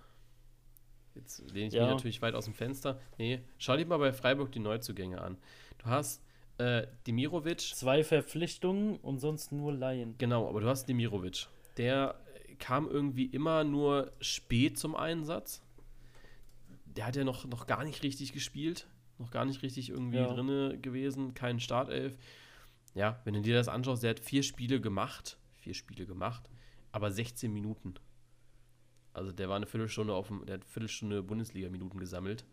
[1.14, 1.82] Jetzt lehne ich ja.
[1.82, 3.00] mich natürlich weit aus dem Fenster.
[3.18, 5.36] Nee, schau dir mal bei Freiburg die Neuzugänge an.
[5.78, 6.22] Du hast
[6.58, 7.60] äh, Demirovic.
[7.60, 10.16] Zwei Verpflichtungen und sonst nur Laien.
[10.18, 11.48] Genau, aber du hast Demirovic.
[11.76, 12.16] Der
[12.58, 15.62] kam irgendwie immer nur spät zum Einsatz.
[16.86, 18.86] Der hat ja noch, noch gar nicht richtig gespielt.
[19.18, 20.32] Noch gar nicht richtig irgendwie ja.
[20.32, 21.34] drinne gewesen.
[21.34, 22.16] Kein Startelf.
[22.94, 25.36] Ja, wenn du dir das anschaust, der hat vier Spiele gemacht.
[25.54, 26.48] Vier Spiele gemacht,
[26.92, 27.94] aber 16 Minuten.
[29.14, 32.44] Also der war eine Viertelstunde auf dem, der hat Viertelstunde Bundesliga-Minuten gesammelt.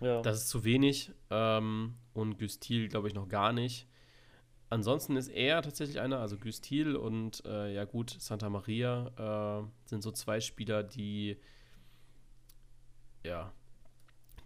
[0.00, 0.22] Ja.
[0.22, 1.12] Das ist zu wenig.
[1.30, 3.86] Ähm, und Güstil, glaube ich, noch gar nicht.
[4.70, 10.02] Ansonsten ist er tatsächlich einer, also Güstil und äh, ja gut, Santa Maria äh, sind
[10.02, 11.38] so zwei Spieler, die
[13.24, 13.52] ja,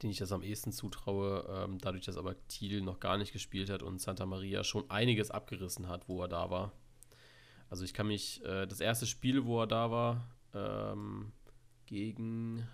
[0.03, 3.71] denen ich das am ehesten zutraue, ähm, dadurch, dass aber Thiel noch gar nicht gespielt
[3.71, 6.73] hat und Santa Maria schon einiges abgerissen hat, wo er da war.
[7.69, 11.33] Also ich kann mich, äh, das erste Spiel, wo er da war, ähm,
[11.93, 12.67] gegen.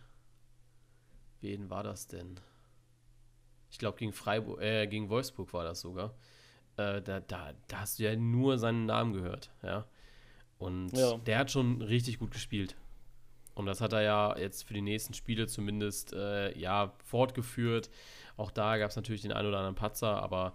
[1.40, 2.40] Wen war das denn?
[3.70, 6.14] Ich glaube, gegen Freiburg, äh, gegen Wolfsburg war das sogar.
[6.76, 9.86] Äh, da, da, da hast du ja nur seinen Namen gehört, ja.
[10.58, 11.16] Und ja.
[11.18, 12.76] der hat schon richtig gut gespielt.
[13.54, 17.90] Und das hat er ja jetzt für die nächsten Spiele zumindest äh, ja fortgeführt.
[18.36, 20.54] Auch da gab es natürlich den einen oder anderen Patzer, aber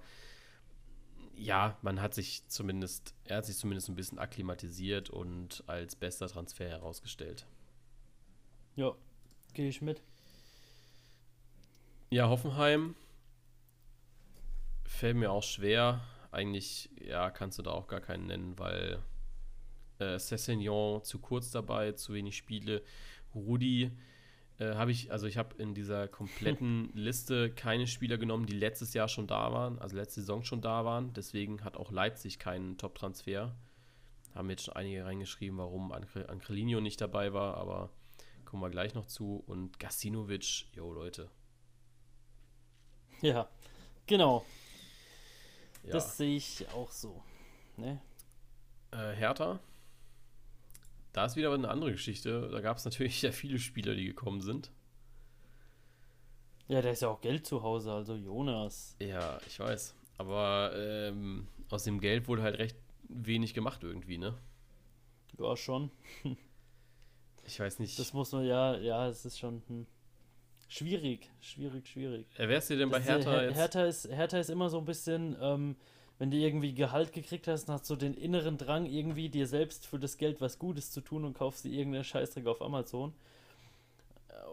[1.36, 6.28] ja, man hat sich zumindest, er hat sich zumindest ein bisschen akklimatisiert und als bester
[6.28, 7.45] Transfer herausgestellt.
[8.75, 8.95] Ja,
[9.53, 10.01] gehe ich mit.
[12.09, 12.95] Ja, Hoffenheim
[14.86, 16.01] fällt mir auch schwer.
[16.31, 18.99] Eigentlich, ja, kannst du da auch gar keinen nennen, weil
[19.99, 22.83] äh, Cessignon zu kurz dabei, zu wenig Spiele.
[23.36, 23.91] Rudi
[24.59, 28.93] äh, habe ich, also ich habe in dieser kompletten Liste keine Spieler genommen, die letztes
[28.93, 31.13] Jahr schon da waren, also letzte Saison schon da waren.
[31.13, 33.55] Deswegen hat auch Leipzig keinen Top-Transfer.
[34.33, 37.91] Haben jetzt schon einige reingeschrieben, warum Ancrelinho nicht dabei war, aber
[38.53, 39.43] kommen wir gleich noch zu.
[39.47, 41.27] Und Gasinovic, jo Leute.
[43.21, 43.49] Ja,
[44.05, 44.45] genau.
[45.83, 45.93] Ja.
[45.93, 47.23] Das sehe ich auch so.
[47.77, 47.99] Ne?
[48.91, 49.59] Äh, Hertha
[51.13, 52.49] da ist wieder eine andere Geschichte.
[52.51, 54.71] Da gab es natürlich sehr viele Spieler, die gekommen sind.
[56.67, 58.95] Ja, da ist ja auch Geld zu Hause, also Jonas.
[58.99, 59.95] Ja, ich weiß.
[60.17, 62.77] Aber ähm, aus dem Geld wurde halt recht
[63.09, 64.37] wenig gemacht irgendwie, ne?
[65.37, 65.91] Ja, schon.
[67.45, 67.97] ich weiß nicht.
[67.99, 69.86] Das muss man, ja, ja, es ist schon hm,
[70.67, 72.27] schwierig, schwierig, schwierig.
[72.38, 73.56] Wer wärst du denn bei Hertha Her jetzt?
[73.56, 75.75] Hertha ist, Hertha ist immer so ein bisschen, ähm,
[76.19, 79.99] wenn du irgendwie Gehalt gekriegt hast, hast du den inneren Drang, irgendwie dir selbst für
[79.99, 83.13] das Geld was Gutes zu tun und kaufst dir irgendeine Scheißdreck auf Amazon.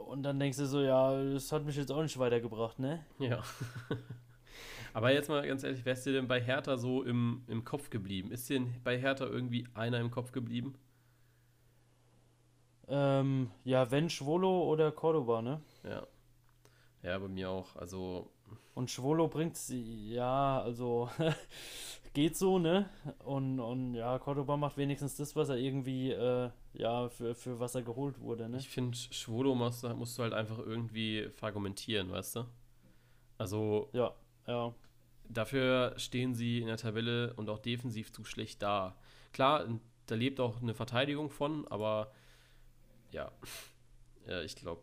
[0.07, 3.05] Und dann denkst du so, ja, das hat mich jetzt auch nicht weitergebracht, ne?
[3.19, 3.43] Ja.
[4.93, 8.33] Aber jetzt mal ganz ehrlich, wärst du denn bei Hertha so im, im Kopf geblieben?
[8.33, 10.75] Ist dir bei Hertha irgendwie einer im Kopf geblieben?
[12.91, 15.63] Ähm, ja, wenn Schwolo oder Cordoba, ne?
[15.85, 16.07] Ja.
[17.03, 17.77] Ja, bei mir auch.
[17.77, 18.31] Also
[18.75, 21.11] und Schwolo bringt sie, ja, also
[22.15, 22.89] geht so, ne?
[23.25, 27.75] Und, und ja, Cordoba macht wenigstens das, was er irgendwie, äh, ja, für, für was
[27.75, 28.59] er geholt wurde, ne?
[28.59, 32.45] Ich finde, Schwolo musst, musst du halt einfach irgendwie verargumentieren, weißt du?
[33.39, 33.91] Also.
[33.93, 34.15] Ja,
[34.47, 34.75] ja.
[35.29, 38.97] Dafür stehen sie in der Tabelle und auch defensiv zu schlecht da.
[39.33, 39.65] Klar,
[40.07, 42.11] da lebt auch eine Verteidigung von, aber
[43.11, 43.31] ja,
[44.27, 44.83] ja ich glaube,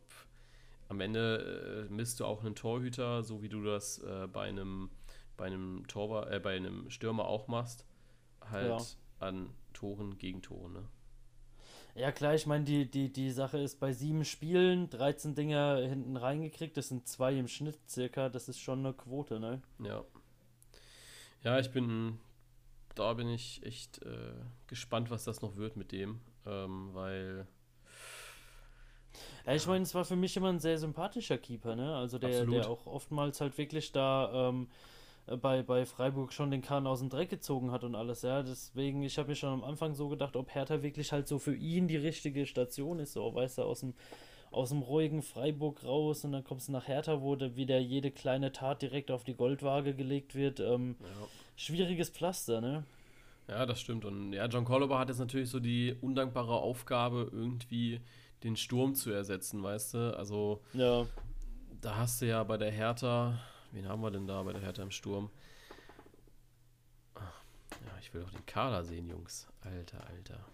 [0.89, 4.89] am Ende äh, misst du auch einen Torhüter, so wie du das äh, bei einem
[5.37, 7.85] bei einem Torwart, äh, bei einem Stürmer auch machst,
[8.41, 9.27] halt ja.
[9.27, 10.83] an Toren, Gegentoren, ne?
[11.95, 16.15] Ja, klar, ich meine, die, die, die Sache ist bei sieben Spielen, 13 Dinger hinten
[16.15, 19.61] reingekriegt, das sind zwei im Schnitt circa, das ist schon eine Quote, ne?
[19.79, 20.03] Ja.
[21.43, 22.19] Ja, ich bin,
[22.93, 24.33] da bin ich echt äh,
[24.67, 27.47] gespannt, was das noch wird mit dem, ähm, weil
[29.45, 31.95] ja, ich meine, es war für mich immer ein sehr sympathischer Keeper, ne?
[31.95, 34.67] Also der, der auch oftmals halt wirklich da ähm,
[35.41, 38.43] bei, bei Freiburg schon den Kahn aus dem Dreck gezogen hat und alles, ja.
[38.43, 41.55] Deswegen, ich habe mir schon am Anfang so gedacht, ob Hertha wirklich halt so für
[41.55, 43.93] ihn die richtige Station ist, so, weißt du, aus dem,
[44.51, 48.51] aus dem ruhigen Freiburg raus und dann kommst du nach Hertha, wo wieder jede kleine
[48.53, 50.59] Tat direkt auf die Goldwaage gelegt wird.
[50.59, 51.27] Ähm, ja.
[51.57, 52.83] Schwieriges Pflaster, ne?
[53.49, 54.05] Ja, das stimmt.
[54.05, 58.01] Und ja, John Colliver hat jetzt natürlich so die undankbare Aufgabe, irgendwie
[58.43, 60.17] den Sturm zu ersetzen, weißt du?
[60.17, 61.05] Also, ja.
[61.81, 63.39] da hast du ja bei der Hertha,
[63.71, 65.29] wen haben wir denn da bei der Hertha im Sturm?
[67.15, 69.47] Ja, ich will doch den Kader sehen, Jungs.
[69.61, 70.45] Alter, Alter.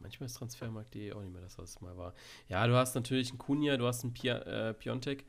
[0.00, 2.14] Manchmal ist Transfermarkt.de auch nicht mehr das, was es mal war.
[2.48, 5.24] Ja, du hast natürlich einen Kunja, du hast einen Pia äh, Piontek.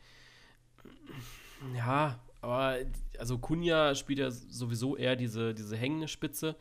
[1.76, 2.78] Ja, aber
[3.17, 6.56] also Kunja spielt ja sowieso eher diese, diese hängende Spitze.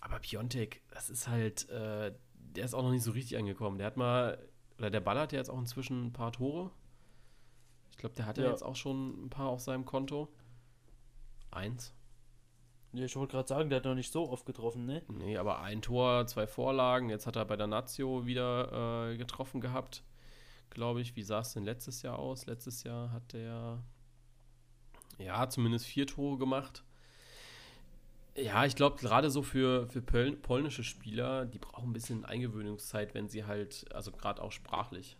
[0.00, 2.12] Aber Piontek, das ist halt, äh,
[2.56, 3.78] der ist auch noch nicht so richtig angekommen.
[3.78, 4.38] Der hat mal,
[4.78, 6.70] oder der ballert ja jetzt auch inzwischen ein paar Tore.
[7.90, 8.44] Ich glaube, der hat ja.
[8.44, 10.28] ja jetzt auch schon ein paar auf seinem Konto.
[11.50, 11.94] Eins.
[12.92, 15.02] Ja, ich wollte gerade sagen, der hat noch nicht so oft getroffen, ne?
[15.08, 17.10] Nee, aber ein Tor, zwei Vorlagen.
[17.10, 20.02] Jetzt hat er bei der Nazio wieder äh, getroffen gehabt,
[20.70, 21.14] glaube ich.
[21.14, 22.46] Wie sah es denn letztes Jahr aus?
[22.46, 23.82] Letztes Jahr hat der
[25.18, 26.84] ja zumindest vier Tore gemacht.
[28.36, 33.14] Ja, ich glaube, gerade so für, für Pol polnische Spieler, die brauchen ein bisschen Eingewöhnungszeit,
[33.14, 35.16] wenn sie halt, also gerade auch sprachlich.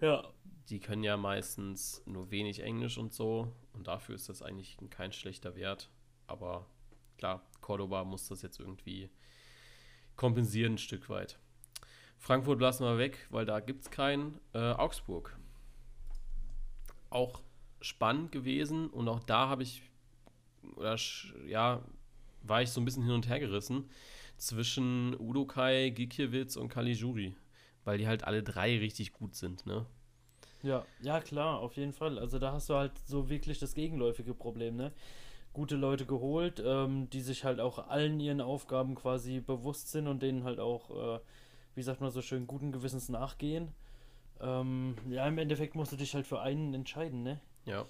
[0.00, 0.28] Ja.
[0.68, 3.52] Die können ja meistens nur wenig Englisch und so.
[3.72, 5.90] Und dafür ist das eigentlich kein schlechter Wert.
[6.26, 6.66] Aber
[7.18, 9.10] klar, Cordoba muss das jetzt irgendwie
[10.16, 11.38] kompensieren, ein Stück weit.
[12.18, 14.38] Frankfurt lassen wir weg, weil da gibt es keinen.
[14.52, 15.36] Äh, Augsburg.
[17.10, 17.42] Auch
[17.80, 19.89] spannend gewesen und auch da habe ich
[20.76, 20.96] oder
[21.46, 21.82] ja,
[22.42, 23.88] war ich so ein bisschen hin und her gerissen
[24.36, 27.36] zwischen Udokai, Gikiewicz und Caligiuri,
[27.84, 29.86] weil die halt alle drei richtig gut sind, ne?
[30.62, 32.18] Ja, ja klar, auf jeden Fall.
[32.18, 34.92] Also da hast du halt so wirklich das gegenläufige Problem, ne?
[35.52, 40.22] Gute Leute geholt, ähm, die sich halt auch allen ihren Aufgaben quasi bewusst sind und
[40.22, 41.20] denen halt auch, äh,
[41.74, 43.68] wie sagt man so schön, guten Gewissens nachgehen.
[44.40, 47.40] Ähm, ja, im Endeffekt musst du dich halt für einen entscheiden, ne?
[47.70, 47.86] Ja.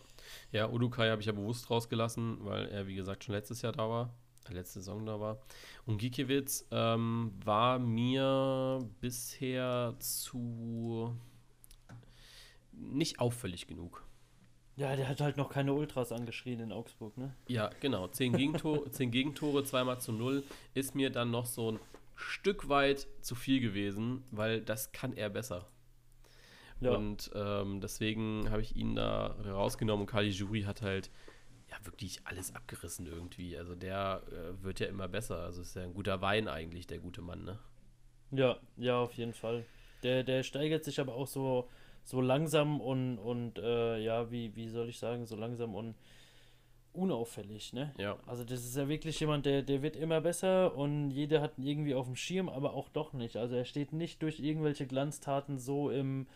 [0.53, 3.89] Ja, Udukai habe ich ja bewusst rausgelassen, weil er, wie gesagt, schon letztes Jahr da
[3.89, 4.15] war,
[4.49, 5.41] äh, letzte Saison da war.
[5.87, 11.17] Und Gikiewicz ähm, war mir bisher zu
[12.73, 14.05] nicht auffällig genug.
[14.77, 17.35] Ja, der hat halt noch keine Ultras angeschrien in Augsburg, ne?
[17.49, 18.09] Ja, genau.
[18.09, 20.43] Zehn Gegentore, zehn Gegentore zweimal zu null
[20.75, 21.81] ist mir dann noch so ein
[22.15, 25.67] Stück weit zu viel gewesen, weil das kann er besser.
[26.81, 26.93] Ja.
[26.93, 31.11] Und ähm, deswegen habe ich ihn da rausgenommen und Kali Juri hat halt
[31.71, 33.57] ja wirklich alles abgerissen irgendwie.
[33.57, 35.41] Also der äh, wird ja immer besser.
[35.41, 37.59] Also ist ja ein guter Wein eigentlich, der gute Mann, ne?
[38.33, 39.65] Ja, ja, auf jeden Fall.
[40.03, 41.69] Der, der steigert sich aber auch so,
[42.05, 45.95] so langsam und, und äh, ja, wie, wie soll ich sagen, so langsam und
[46.93, 47.93] unauffällig, ne?
[47.99, 48.19] Ja.
[48.27, 51.67] Also das ist ja wirklich jemand, der, der wird immer besser und jeder hat ihn
[51.67, 53.37] irgendwie auf dem Schirm, aber auch doch nicht.
[53.37, 56.27] Also er steht nicht durch irgendwelche Glanztaten so im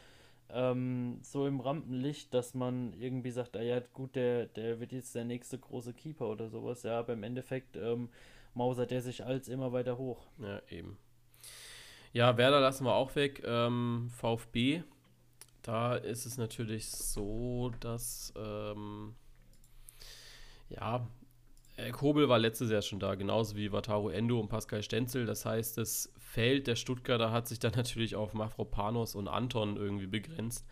[0.50, 5.14] ähm, so im Rampenlicht, dass man irgendwie sagt, ah ja gut, der, der wird jetzt
[5.14, 6.82] der nächste große Keeper oder sowas.
[6.82, 8.08] Ja, aber im Endeffekt ähm,
[8.54, 10.26] mausert der sich als immer weiter hoch.
[10.38, 10.96] Ja, eben.
[12.12, 13.42] Ja, Werder lassen wir auch weg.
[13.44, 14.82] Ähm, VfB,
[15.62, 19.14] da ist es natürlich so, dass ähm,
[20.68, 21.06] ja,
[21.92, 25.26] Kobel war letztes Jahr schon da, genauso wie Wataru Endo und Pascal Stenzel.
[25.26, 30.08] Das heißt, das Feld der Stuttgarter hat sich dann natürlich auf Mafropanos und Anton irgendwie
[30.08, 30.66] begrenzt.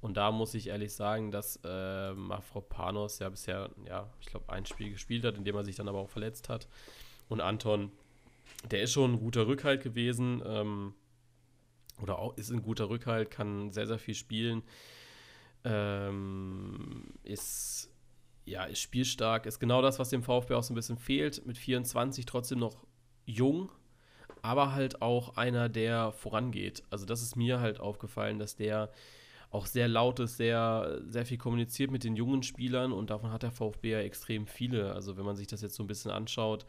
[0.00, 4.66] Und da muss ich ehrlich sagen, dass äh, Mafropanos ja bisher, ja, ich glaube, ein
[4.66, 6.66] Spiel gespielt hat, in dem er sich dann aber auch verletzt hat.
[7.28, 7.92] Und Anton,
[8.70, 10.42] der ist schon ein guter Rückhalt gewesen.
[10.44, 10.94] Ähm,
[12.00, 14.62] oder auch ist ein guter Rückhalt, kann sehr, sehr viel spielen.
[15.64, 17.90] Ähm, ist
[18.44, 21.46] ja, ist spielstark, ist genau das, was dem VfB auch so ein bisschen fehlt.
[21.46, 22.84] Mit 24 trotzdem noch
[23.24, 23.70] jung,
[24.42, 26.82] aber halt auch einer, der vorangeht.
[26.90, 28.90] Also, das ist mir halt aufgefallen, dass der
[29.50, 33.42] auch sehr laut ist, sehr, sehr viel kommuniziert mit den jungen Spielern und davon hat
[33.42, 34.92] der VfB ja extrem viele.
[34.92, 36.66] Also, wenn man sich das jetzt so ein bisschen anschaut,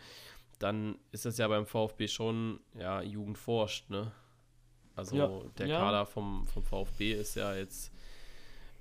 [0.59, 4.11] dann ist das ja beim VfB schon, ja, Jugend forscht, ne?
[4.95, 5.79] Also, ja, der ja.
[5.79, 7.91] Kader vom, vom VfB ist ja jetzt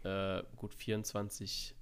[0.04, 1.74] äh, gut 24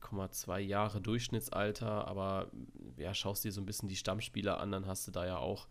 [0.00, 2.50] 8,2 Jahre Durchschnittsalter, aber
[2.96, 5.68] ja, schaust dir so ein bisschen die Stammspieler an, dann hast du da ja auch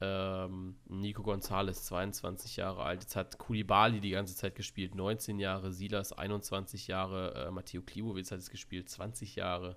[0.00, 3.02] ähm, Nico Gonzalez, 22 Jahre alt.
[3.02, 8.30] Jetzt hat Kulibali die ganze Zeit gespielt, 19 Jahre, Silas 21 Jahre, äh, Matteo Kliwowitz
[8.30, 9.76] hat es gespielt, 20 Jahre.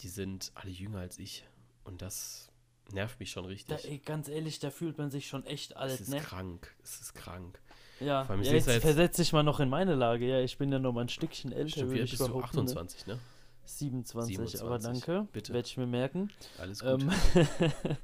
[0.00, 1.44] Die sind alle jünger als ich.
[1.84, 2.50] Und das
[2.92, 3.82] nervt mich schon richtig.
[3.82, 6.20] Da, ey, ganz ehrlich, da fühlt man sich schon echt alt, es ist ne?
[6.20, 6.74] krank.
[6.82, 7.60] Es ist krank.
[8.00, 10.26] Ja, ja jetzt, jetzt versetze ich mal noch in meine Lage.
[10.26, 11.70] Ja, ich bin ja noch mal ein Stückchen älter.
[11.70, 12.40] Stimmt, wie bist du?
[12.40, 13.18] 28, ne?
[13.66, 15.28] 27, 27, aber danke.
[15.32, 15.52] Bitte.
[15.52, 16.30] Werde ich mir merken.
[16.58, 17.02] Alles gut.
[17.02, 17.10] Ähm,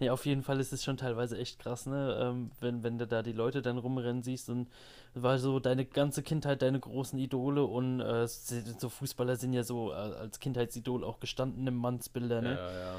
[0.00, 2.18] ja, auf jeden Fall ist es schon teilweise echt krass, ne?
[2.20, 4.68] Ähm, wenn, wenn du da die Leute dann rumrennen siehst und
[5.14, 9.92] war so deine ganze Kindheit deine großen Idole und äh, so Fußballer sind ja so
[9.92, 12.54] äh, als Kindheitsidol auch gestandene Mannsbilder, ne?
[12.56, 12.94] Ja, ja.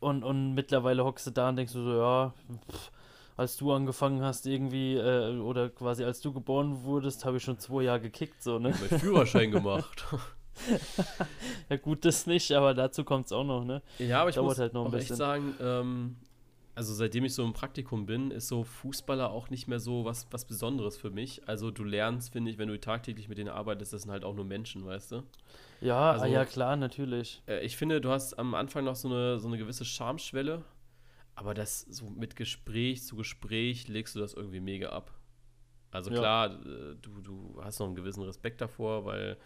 [0.00, 2.34] Und, und mittlerweile hockst du da und denkst du so, ja,
[2.70, 2.90] pff,
[3.36, 7.58] als du angefangen hast, irgendwie, äh, oder quasi als du geboren wurdest, habe ich schon
[7.58, 8.70] zwei Jahre gekickt, so, ne?
[8.70, 10.04] Ich habe Führerschein gemacht.
[11.68, 13.82] ja, gut, das nicht, aber dazu kommt es auch noch, ne?
[13.98, 15.12] Ja, aber ich Dauert muss halt noch ein auch bisschen.
[15.14, 16.16] echt sagen, ähm,
[16.74, 20.26] also seitdem ich so im Praktikum bin, ist so Fußballer auch nicht mehr so was,
[20.30, 21.46] was Besonderes für mich.
[21.46, 24.34] Also du lernst, finde ich, wenn du tagtäglich mit denen arbeitest, das sind halt auch
[24.34, 25.22] nur Menschen, weißt du?
[25.80, 27.42] Ja, also, ja klar, natürlich.
[27.46, 30.64] Äh, ich finde, du hast am Anfang noch so eine, so eine gewisse Schamschwelle,
[31.36, 35.12] aber das so mit Gespräch zu Gespräch legst du das irgendwie mega ab.
[35.92, 36.18] Also ja.
[36.18, 39.36] klar, äh, du, du hast noch einen gewissen Respekt davor, weil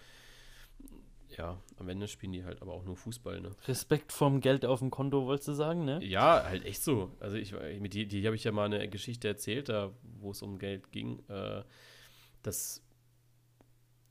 [1.39, 3.51] ja, am Ende spielen die halt aber auch nur Fußball, ne?
[3.67, 6.05] Respekt vom Geld auf dem Konto, wolltest du sagen, ne?
[6.05, 7.13] Ja, halt echt so.
[7.21, 10.43] Also ich, mit die, die habe ich ja mal eine Geschichte erzählt, da wo es
[10.43, 11.23] um Geld ging.
[11.29, 11.63] Äh,
[12.43, 12.83] dass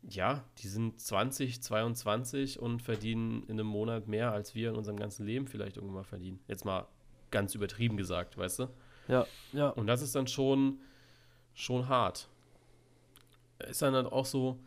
[0.09, 4.97] ja, die sind 20, 22 und verdienen in einem Monat mehr, als wir in unserem
[4.97, 6.39] ganzen Leben vielleicht irgendwann mal verdienen.
[6.47, 6.87] Jetzt mal
[7.29, 8.67] ganz übertrieben gesagt, weißt du?
[9.07, 9.69] Ja, ja.
[9.69, 10.79] Und das ist dann schon,
[11.53, 12.29] schon hart.
[13.67, 14.59] Ist dann halt auch so,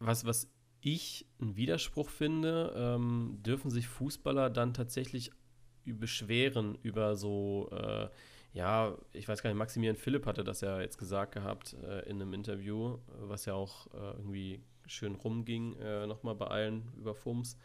[0.00, 0.48] was, was
[0.82, 5.30] ich einen Widerspruch finde, ähm, dürfen sich Fußballer dann tatsächlich
[5.84, 8.08] beschweren über so, äh,
[8.52, 12.20] ja, ich weiß gar nicht, Maximilian Philipp hatte das ja jetzt gesagt gehabt äh, in
[12.20, 17.56] einem Interview, was ja auch äh, irgendwie schön rumging, äh, nochmal bei allen über FUMS.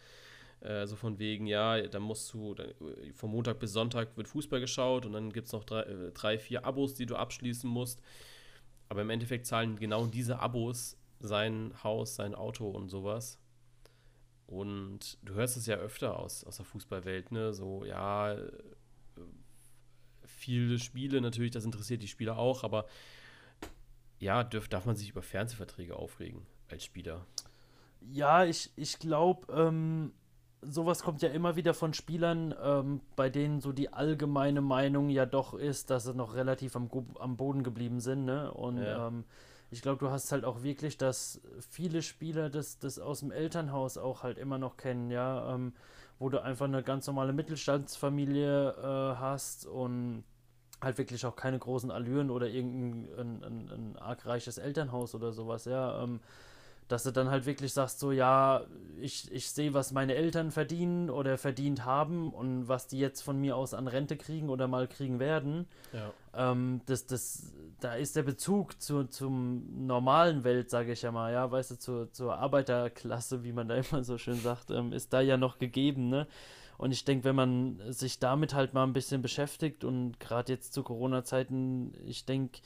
[0.61, 2.73] Äh, so von wegen, ja, da musst du, dann,
[3.13, 6.39] vom Montag bis Sonntag wird Fußball geschaut und dann gibt es noch drei, äh, drei,
[6.39, 8.01] vier Abos, die du abschließen musst.
[8.87, 13.39] Aber im Endeffekt zahlen genau diese Abos sein Haus, sein Auto und sowas.
[14.47, 17.53] Und du hörst es ja öfter aus, aus der Fußballwelt, ne?
[17.53, 18.51] So, ja, äh,
[20.23, 22.85] viele Spiele natürlich, das interessiert die Spieler auch, aber
[24.19, 27.25] ja, dürf, darf man sich über Fernsehverträge aufregen als Spieler.
[28.01, 30.13] Ja, ich, ich glaube, ähm,
[30.61, 35.25] sowas kommt ja immer wieder von Spielern, ähm, bei denen so die allgemeine Meinung ja
[35.25, 36.89] doch ist, dass sie noch relativ am,
[37.19, 38.25] am Boden geblieben sind.
[38.25, 38.51] Ne?
[38.51, 39.07] Und ja.
[39.07, 39.25] ähm,
[39.75, 43.97] ich glaube, du hast halt auch wirklich, dass viele Spieler das, das aus dem Elternhaus
[43.97, 45.73] auch halt immer noch kennen, ja, ähm,
[46.17, 50.23] wo du einfach eine ganz normale Mittelstandsfamilie äh, hast und
[50.81, 55.33] halt wirklich auch keine großen Allüren oder irgendein ein, ein, ein arg reiches Elternhaus oder
[55.33, 56.01] sowas, ja.
[56.01, 56.21] Ähm,
[56.87, 58.65] dass du dann halt wirklich sagst, so ja,
[58.99, 63.39] ich, ich sehe, was meine Eltern verdienen oder verdient haben und was die jetzt von
[63.39, 65.67] mir aus an Rente kriegen oder mal kriegen werden.
[65.93, 66.51] Ja.
[66.51, 71.33] Ähm, das, das, da ist der Bezug zu, zum normalen Welt, sage ich ja mal,
[71.33, 75.11] ja, weißt du, zur, zur Arbeiterklasse, wie man da immer so schön sagt, ähm, ist
[75.11, 76.27] da ja noch gegeben, ne?
[76.77, 80.73] Und ich denke, wenn man sich damit halt mal ein bisschen beschäftigt und gerade jetzt
[80.73, 82.59] zu Corona-Zeiten, ich denke,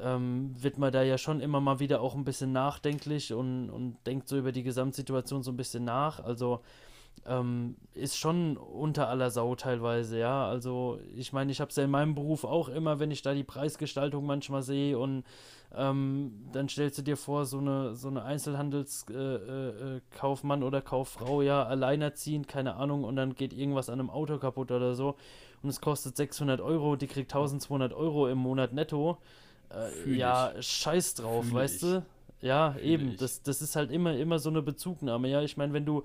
[0.00, 3.96] ähm, wird man da ja schon immer mal wieder auch ein bisschen nachdenklich und, und
[4.06, 6.20] denkt so über die Gesamtsituation so ein bisschen nach.
[6.20, 6.60] Also
[7.26, 10.46] ähm, ist schon unter aller Sau teilweise, ja.
[10.46, 13.34] Also ich meine, ich habe es ja in meinem Beruf auch immer, wenn ich da
[13.34, 15.24] die Preisgestaltung manchmal sehe und
[15.76, 21.42] ähm, dann stellst du dir vor, so eine, so eine Einzelhandelskaufmann äh, äh, oder Kauffrau,
[21.42, 25.16] ja, alleinerziehend, keine Ahnung, und dann geht irgendwas an einem Auto kaputt oder so
[25.62, 29.18] und es kostet 600 Euro, die kriegt 1200 Euro im Monat netto
[29.74, 31.80] äh, ja, scheiß drauf, Fühl weißt ich.
[31.80, 32.06] du?
[32.40, 33.16] Ja, Fühl eben.
[33.16, 35.28] Das, das ist halt immer, immer so eine Bezugnahme.
[35.28, 36.04] Ja, ich meine, wenn du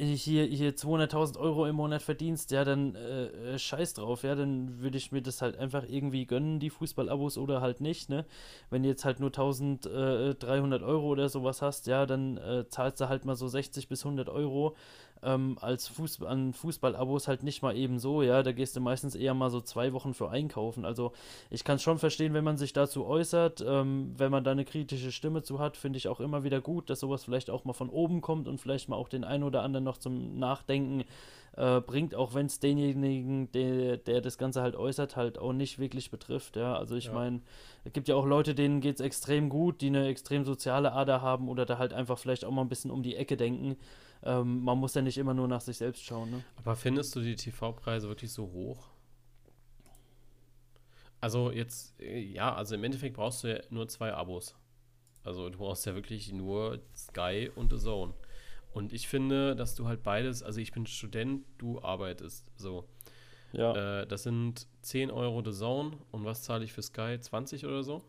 [0.00, 4.80] hier, hier 200.000 Euro im Monat verdienst, ja, dann äh, äh, scheiß drauf, ja, dann
[4.80, 8.24] würde ich mir das halt einfach irgendwie gönnen, die Fußballabos oder halt nicht, ne?
[8.70, 13.08] Wenn du jetzt halt nur 1300 Euro oder sowas hast, ja, dann äh, zahlst du
[13.08, 14.76] halt mal so 60 bis 100 Euro
[15.22, 19.14] ähm, als Fußball, an Fußballabos halt nicht mal eben so, ja, da gehst du meistens
[19.14, 20.84] eher mal so zwei Wochen für einkaufen.
[20.84, 21.12] Also
[21.50, 24.64] ich kann es schon verstehen, wenn man sich dazu äußert, ähm, wenn man da eine
[24.64, 27.72] kritische Stimme zu hat, finde ich auch immer wieder gut, dass sowas vielleicht auch mal
[27.72, 31.04] von oben kommt und vielleicht mal auch den einen oder anderen noch zum Nachdenken
[31.56, 35.78] äh, bringt, auch wenn es denjenigen, der, der das Ganze halt äußert, halt auch nicht
[35.78, 36.56] wirklich betrifft.
[36.56, 37.12] Ja, also ich ja.
[37.12, 37.40] meine,
[37.84, 41.20] es gibt ja auch Leute, denen geht es extrem gut, die eine extrem soziale Ader
[41.20, 43.76] haben oder da halt einfach vielleicht auch mal ein bisschen um die Ecke denken
[44.22, 46.30] ähm, man muss ja nicht immer nur nach sich selbst schauen.
[46.30, 46.44] Ne?
[46.56, 48.88] Aber findest du die TV-Preise wirklich so hoch?
[51.20, 54.54] Also jetzt, äh, ja, also im Endeffekt brauchst du ja nur zwei Abos.
[55.22, 58.14] Also du brauchst ja wirklich nur Sky und The Zone.
[58.72, 62.88] Und ich finde, dass du halt beides, also ich bin Student, du arbeitest so.
[63.52, 64.02] Ja.
[64.02, 67.18] Äh, das sind 10 Euro The Zone und was zahle ich für Sky?
[67.20, 68.02] 20 oder so?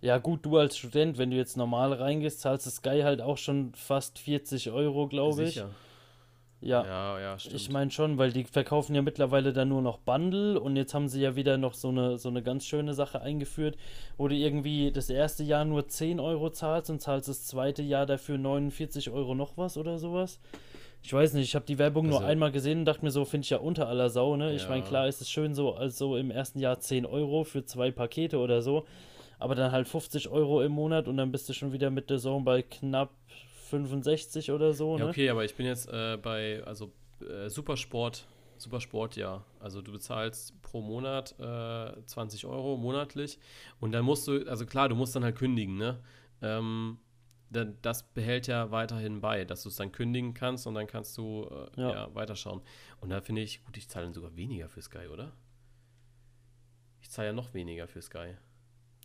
[0.00, 3.38] Ja, gut, du als Student, wenn du jetzt normal reingehst, zahlst du Sky halt auch
[3.38, 5.54] schon fast 40 Euro, glaube ich.
[5.54, 5.70] Sicher.
[6.60, 7.54] Ja, ja, ja stimmt.
[7.54, 11.08] Ich meine schon, weil die verkaufen ja mittlerweile dann nur noch Bundle und jetzt haben
[11.08, 13.76] sie ja wieder noch so eine, so eine ganz schöne Sache eingeführt,
[14.16, 18.06] wo du irgendwie das erste Jahr nur 10 Euro zahlst und zahlst das zweite Jahr
[18.06, 20.40] dafür 49 Euro noch was oder sowas.
[21.02, 23.24] Ich weiß nicht, ich habe die Werbung also, nur einmal gesehen und dachte mir so,
[23.24, 24.48] finde ich ja unter aller Sau, ne?
[24.48, 24.56] Ja.
[24.56, 27.90] Ich meine, klar ist es schön so, also im ersten Jahr 10 Euro für zwei
[27.90, 28.86] Pakete oder so
[29.38, 32.18] aber dann halt 50 Euro im Monat und dann bist du schon wieder mit der
[32.18, 33.10] Zone bei knapp
[33.70, 34.96] 65 oder so.
[34.98, 35.10] Ja, ne?
[35.10, 38.26] okay, aber ich bin jetzt äh, bei, also äh, Supersport,
[38.58, 39.44] Supersport, ja.
[39.60, 43.38] Also du bezahlst pro Monat äh, 20 Euro monatlich
[43.80, 46.00] und dann musst du, also klar, du musst dann halt kündigen, ne?
[46.42, 46.98] Ähm,
[47.82, 51.48] das behält ja weiterhin bei, dass du es dann kündigen kannst und dann kannst du
[51.76, 51.92] äh, ja.
[51.92, 52.14] ja.
[52.14, 52.60] weiterschauen.
[53.00, 55.32] Und da finde ich, gut, ich zahle dann sogar weniger für Sky, oder?
[57.00, 58.34] Ich zahle ja noch weniger für Sky.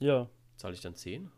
[0.02, 0.28] Ja.
[0.58, 1.32] Zahle ich dann 10?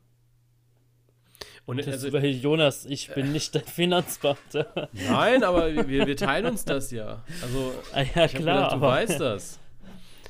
[1.66, 4.90] Und das also, weil Jonas, ich bin nicht dein Finanzbeamter.
[4.94, 7.24] Nein, aber wir, wir teilen uns das ja.
[7.42, 9.60] Also, ah, ja, klar, gedacht, du weißt das.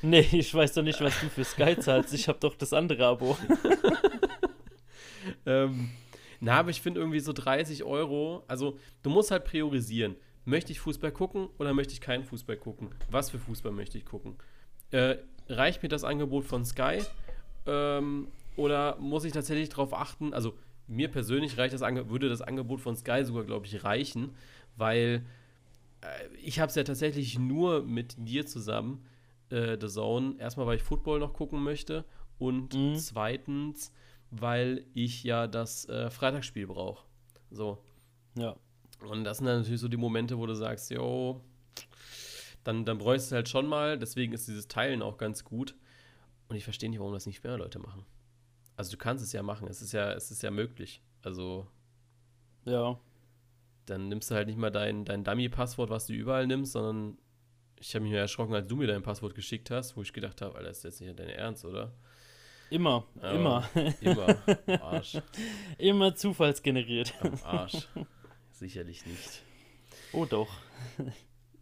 [0.02, 2.12] Nee, ich weiß doch nicht, was du für Sky zahlst.
[2.12, 3.38] Ich habe doch das andere Abo.
[5.46, 5.90] ähm,
[6.40, 8.44] na, aber ich finde irgendwie so 30 Euro.
[8.46, 10.16] Also, du musst halt priorisieren.
[10.44, 12.90] Möchte ich Fußball gucken oder möchte ich keinen Fußball gucken?
[13.10, 14.36] Was für Fußball möchte ich gucken?
[14.90, 15.16] Äh,
[15.48, 17.00] reicht mir das Angebot von Sky?
[17.66, 20.32] Ähm, oder muss ich tatsächlich darauf achten?
[20.32, 20.54] Also,
[20.86, 24.34] mir persönlich reicht das würde das Angebot von Sky sogar, glaube ich, reichen,
[24.76, 25.24] weil
[26.02, 29.06] äh, ich habe es ja tatsächlich nur mit dir zusammen,
[29.50, 30.36] äh, The Zone.
[30.38, 32.04] Erstmal, weil ich Football noch gucken möchte
[32.38, 32.96] und mhm.
[32.96, 33.92] zweitens,
[34.30, 37.04] weil ich ja das äh, Freitagsspiel brauche.
[37.50, 37.78] So.
[38.36, 38.56] Ja.
[39.08, 41.40] Und das sind dann natürlich so die Momente, wo du sagst, yo,
[42.64, 43.98] dann, dann bräuchst du halt schon mal.
[43.98, 45.74] Deswegen ist dieses Teilen auch ganz gut.
[46.54, 48.06] Und ich verstehe nicht, warum das nicht mehr Leute machen.
[48.76, 51.02] Also du kannst es ja machen, es ist ja, es ist ja möglich.
[51.22, 51.66] Also.
[52.64, 52.96] Ja.
[53.86, 57.18] Dann nimmst du halt nicht mal dein, dein Dummy-Passwort, was du überall nimmst, sondern
[57.80, 60.54] ich habe mich erschrocken, als du mir dein Passwort geschickt hast, wo ich gedacht habe,
[60.56, 61.92] Alter, ist jetzt nicht dein Ernst, oder?
[62.70, 63.68] Immer, Ja, immer.
[64.00, 64.38] Immer.
[64.68, 65.18] Am Arsch.
[65.78, 67.12] immer zufallsgeneriert.
[67.20, 67.88] Am Arsch.
[68.52, 69.42] Sicherlich nicht.
[70.12, 70.48] Oh doch.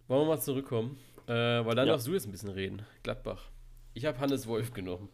[0.07, 0.99] Wollen wir mal zurückkommen?
[1.26, 1.32] Äh,
[1.64, 1.95] weil dann Ja.
[1.95, 2.82] darfst du jetzt ein bisschen reden.
[3.03, 3.49] Gladbach.
[3.95, 5.09] Ich habe Hannes Wolf genommen.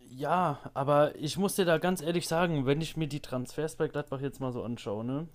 [0.00, 3.88] Ja, aber ich muss dir da ganz ehrlich sagen, wenn ich mir die Transfers bei
[3.88, 5.28] Gladbach jetzt mal so anschaue, ne?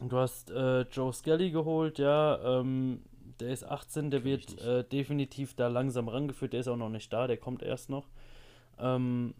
[0.00, 3.02] Du hast äh, Joe Skelly geholt, ja, ähm,
[3.40, 7.12] der ist 18, der wird äh, definitiv da langsam rangeführt, der ist auch noch nicht
[7.12, 8.08] da, der kommt erst noch.
[8.78, 9.34] Ähm,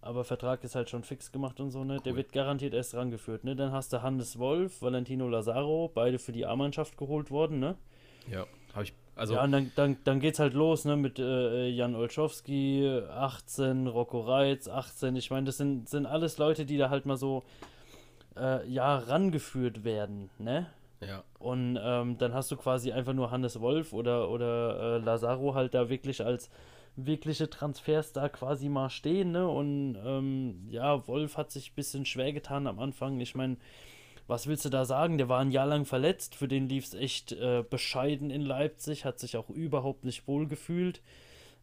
[0.00, 1.98] aber Vertrag ist halt schon fix gemacht und so, ne?
[1.98, 2.18] Der Cool.
[2.18, 3.54] wird garantiert erst rangeführt, ne?
[3.54, 7.76] Dann hast du Hannes Wolf, Valentino Lazaro, beide für die A-Mannschaft geholt worden, ne?
[8.26, 8.46] Ja.
[8.72, 8.94] Habe ich.
[9.20, 13.86] Also, ja, und dann, dann, dann geht's halt los, ne, mit äh, Jan Olszowski, 18,
[13.86, 15.14] Rocco Reitz, 18.
[15.14, 17.42] Ich meine, das sind, sind alles Leute, die da halt mal so,
[18.38, 20.68] äh, ja, rangeführt werden, ne?
[21.06, 21.22] ja.
[21.38, 25.74] Und ähm, dann hast du quasi einfach nur Hannes Wolf oder, oder äh, Lazaro halt
[25.74, 26.48] da wirklich als
[26.96, 29.46] wirkliche Transfers da quasi mal stehen, ne?
[29.46, 33.20] Und ähm, ja, Wolf hat sich ein bisschen schwer getan am Anfang.
[33.20, 33.58] Ich meine,
[34.30, 35.18] was willst du da sagen?
[35.18, 39.04] Der war ein Jahr lang verletzt, für den lief es echt äh, bescheiden in Leipzig,
[39.04, 41.02] hat sich auch überhaupt nicht wohl gefühlt.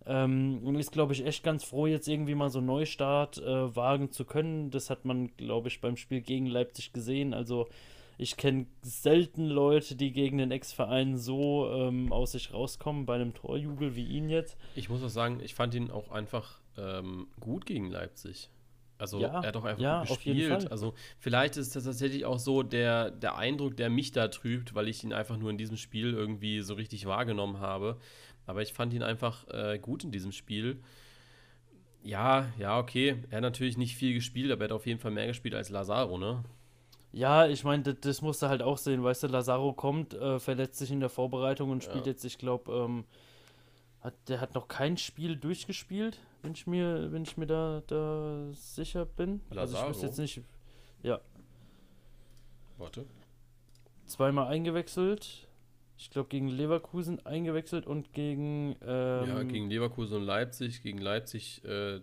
[0.05, 3.75] Ähm, und ist, glaube ich, echt ganz froh, jetzt irgendwie mal so einen Neustart äh,
[3.75, 4.69] wagen zu können.
[4.69, 7.33] Das hat man, glaube ich, beim Spiel gegen Leipzig gesehen.
[7.33, 7.67] Also
[8.17, 13.33] ich kenne selten Leute, die gegen den Ex-Verein so ähm, aus sich rauskommen bei einem
[13.33, 14.57] Torjubel wie ihn jetzt.
[14.75, 18.49] Ich muss auch sagen, ich fand ihn auch einfach ähm, gut gegen Leipzig.
[18.99, 20.71] Also Ja, er hat auch einfach ja, gespielt.
[20.71, 24.87] Also vielleicht ist das tatsächlich auch so der, der Eindruck, der mich da trübt, weil
[24.87, 27.97] ich ihn einfach nur in diesem Spiel irgendwie so richtig wahrgenommen habe.
[28.47, 30.79] Aber ich fand ihn einfach äh, gut in diesem Spiel.
[32.03, 33.17] Ja, ja, okay.
[33.29, 35.69] Er hat natürlich nicht viel gespielt, aber er hat auf jeden Fall mehr gespielt als
[35.69, 36.43] Lazaro, ne?
[37.11, 40.39] Ja, ich meine, das, das musst du halt auch sehen, weißt du, Lazaro kommt, äh,
[40.39, 42.11] verletzt sich in der Vorbereitung und spielt Ja.
[42.11, 43.05] jetzt, ich glaube, ähm,
[44.01, 48.49] hat, der hat noch kein Spiel durchgespielt, wenn ich mir, wenn ich mir da, da
[48.53, 49.41] sicher bin.
[49.49, 49.89] Also ich Lazaro?
[49.89, 50.41] wüsste jetzt nicht,
[52.77, 53.05] Warte.
[54.05, 55.47] zweimal eingewechselt.
[55.97, 60.83] Ich glaube, gegen Leverkusen eingewechselt und gegen, ähm, ja, gegen Leverkusen und Leipzig.
[60.83, 62.01] Gegen Leipzig äh,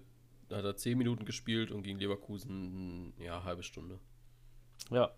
[0.51, 4.01] hat er 10 Minuten gespielt und gegen Leverkusen, ja, halbe Stunde.
[4.91, 5.11] Ja.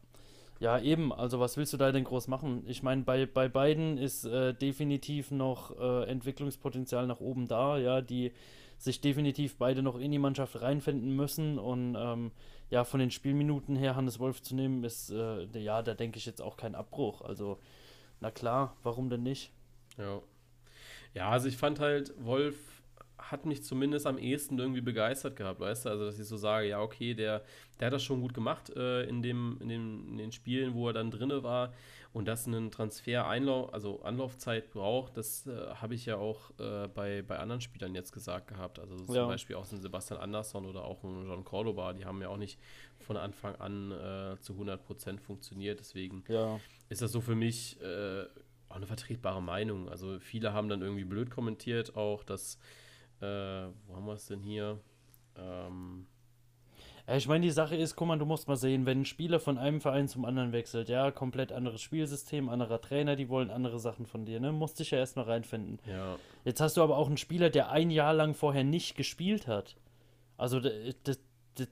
[0.59, 1.13] Ja, eben.
[1.13, 2.65] Also, was willst du da denn groß machen?
[2.67, 8.01] Ich meine, bei, bei beiden ist äh, definitiv noch äh, Entwicklungspotenzial nach oben da, ja,
[8.01, 8.33] die
[8.79, 11.59] sich definitiv beide noch in die Mannschaft reinfinden müssen.
[11.59, 12.33] Und ähm,
[12.71, 16.27] ja, von den Spielminuten her Hannes Wolf zu nehmen, ist, äh, ja, da denke ich
[16.27, 17.23] jetzt auch kein Abbruch.
[17.23, 17.59] Also,
[18.21, 19.53] na klar, warum denn nicht?
[19.99, 20.21] Ja.
[21.15, 22.76] Ja, also ich fand halt, Wolf
[23.19, 25.89] hat mich zumindest am ehesten irgendwie begeistert gehabt, weißt du?
[25.91, 27.43] Also, dass ich so sage, ja, okay, der,
[27.81, 30.89] der hat das schon gut gemacht äh, in, dem, in, dem, in den Spielen, wo
[30.89, 31.73] er dann drinne war.
[32.13, 36.89] Und dass ein Transfer Einlauf, also Anlaufzeit braucht, das äh, habe ich ja auch äh,
[36.89, 38.79] bei, bei anderen Spielern jetzt gesagt gehabt.
[38.79, 39.27] Also zum Ja.
[39.27, 42.59] Beispiel auch ein Sebastian Andersson oder auch ein John Cordoba, die haben ja auch nicht
[42.99, 45.81] von Anfang an äh, zu 100% funktioniert.
[45.81, 46.59] Deswegen Ja,
[46.89, 48.25] ist das so für mich äh,
[48.69, 49.89] auch eine vertretbare Meinung.
[49.89, 52.59] Also viele haben dann irgendwie blöd kommentiert, auch dass,
[53.21, 54.79] äh, wo haben wir es denn hier?
[55.37, 56.07] Ähm,
[57.09, 59.59] ich meine, die Sache ist, guck mal, du musst mal sehen, wenn ein Spieler von
[59.59, 64.07] einem Verein zum anderen wechselt, ja, komplett anderes Spielsystem, anderer Trainer, die wollen andere Sachen
[64.07, 64.51] von dir, ne?
[64.51, 65.79] Musst dich ja erstmal reinfinden.
[65.89, 69.47] ja, Jetzt hast du aber auch einen Spieler, der ein Jahr lang vorher nicht gespielt
[69.47, 69.77] hat.
[70.37, 70.73] Also das,
[71.05, 71.19] das,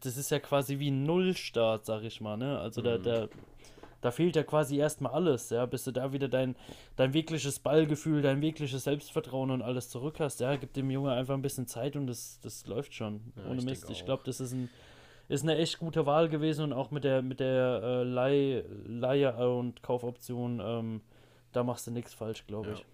[0.00, 2.58] das ist ja quasi wie ein Nullstart, sag ich mal, ne?
[2.60, 2.84] Also Mhm.
[2.84, 3.28] da, da
[4.10, 6.56] fehlt ja quasi erstmal alles, ja, bis du da wieder dein,
[6.96, 11.34] dein wirkliches Ballgefühl, dein wirkliches Selbstvertrauen und alles zurück hast, ja, gib dem Junge einfach
[11.34, 13.32] ein bisschen Zeit und das, das läuft schon.
[13.36, 13.90] Ja, ohne ich Mist.
[13.90, 14.68] Ich glaube, das ist ein
[15.26, 19.34] ist eine echt gute Wahl gewesen und auch mit der mit der äh, Leih, Leihe
[19.48, 21.00] und Kaufoption, ähm,
[21.52, 22.74] da machst du nichts falsch, glaube Ja.
[22.74, 22.84] ich.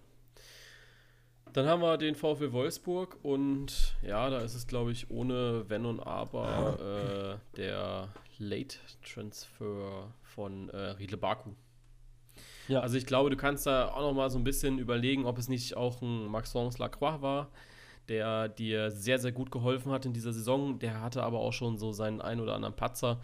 [1.51, 5.85] Dann haben wir den VfL Wolfsburg und ja, da ist es, glaube ich, ohne Wenn
[5.85, 8.07] und Aber äh, der
[8.37, 11.51] Late Transfer von äh, Riedle Baku.
[12.67, 12.79] Ja.
[12.79, 15.49] Also ich glaube, du kannst da auch noch mal so ein bisschen überlegen, ob es
[15.49, 17.51] nicht auch ein Maxence Lacroix war,
[18.07, 20.79] der dir sehr, sehr gut geholfen hat in dieser Saison.
[20.79, 23.19] Der hatte aber auch schon so seinen ein oder anderen Patzer.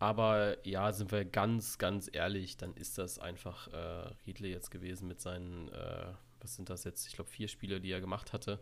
[0.00, 5.08] Aber ja, sind wir ganz, ganz ehrlich, dann ist das einfach äh, Riedle jetzt gewesen
[5.08, 6.06] mit seinen, äh,
[6.40, 7.06] was sind das jetzt?
[7.08, 8.60] Ich glaube, vier Spiele, die er gemacht hatte.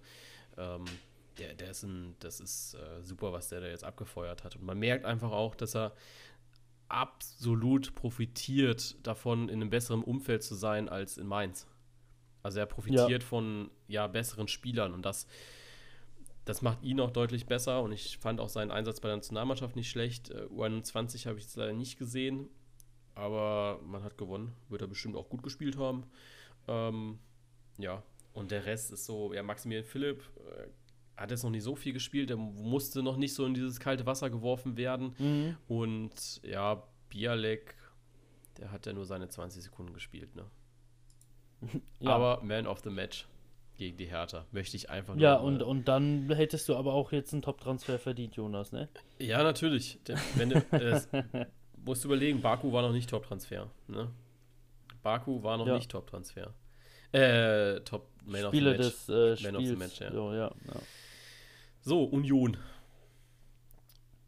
[0.56, 0.84] Ähm,
[1.38, 4.56] der, der ist ein, das ist äh, super, was der da jetzt abgefeuert hat.
[4.56, 5.92] Und man merkt einfach auch, dass er
[6.88, 11.66] absolut profitiert davon, in einem besseren Umfeld zu sein als in Mainz.
[12.42, 15.26] Also er profitiert von ja, besseren Spielern und das,
[16.44, 19.74] das macht ihn auch deutlich besser und ich fand auch seinen Einsatz bei der Nationalmannschaft
[19.74, 20.30] nicht schlecht.
[20.30, 22.48] Äh, U21 habe ich jetzt leider nicht gesehen,
[23.16, 24.52] aber man hat gewonnen.
[24.68, 26.04] Wird er bestimmt auch gut gespielt haben.
[26.68, 27.18] Ähm,
[27.78, 30.68] ja, und der Rest ist so, ja, Maximilian Philipp, äh,
[31.16, 34.04] hat jetzt noch nicht so viel gespielt, der musste noch nicht so in dieses kalte
[34.06, 35.14] Wasser geworfen werden.
[35.18, 35.56] Mhm.
[35.68, 37.74] Und ja, Bialek,
[38.58, 40.44] der hat ja nur seine 20 Sekunden gespielt, ne?
[42.00, 42.10] Ja.
[42.10, 43.26] Aber Man of the Match
[43.76, 47.12] gegen die Hertha möchte ich einfach nur Ja, und, und dann hättest du aber auch
[47.12, 48.88] jetzt einen Top-Transfer verdient, Jonas, ne?
[49.18, 49.98] Ja, natürlich.
[50.34, 51.00] Wenn du, äh,
[51.84, 53.70] musst du überlegen, Baku war noch nicht Top-Transfer.
[53.88, 54.10] Ne?
[55.02, 55.76] Baku war noch Ja.
[55.76, 56.52] nicht Top-Transfer.
[57.12, 59.06] Äh, Top Man Spieler of the Match.
[59.06, 59.12] des äh,
[59.44, 59.68] Man of Spiels.
[59.68, 60.12] the Match, ja.
[60.12, 60.80] So, ja, ja.
[61.86, 62.56] So, Union.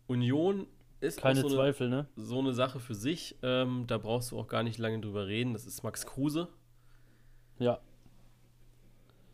[0.07, 0.69] Union
[1.01, 2.07] ist Keine auch so eine, Zweifel, ne?
[2.15, 3.35] so eine Sache für sich.
[3.43, 5.55] Ähm, da brauchst du auch gar nicht lange drüber reden.
[5.55, 6.47] Das ist Max Kruse.
[7.59, 7.81] Ja.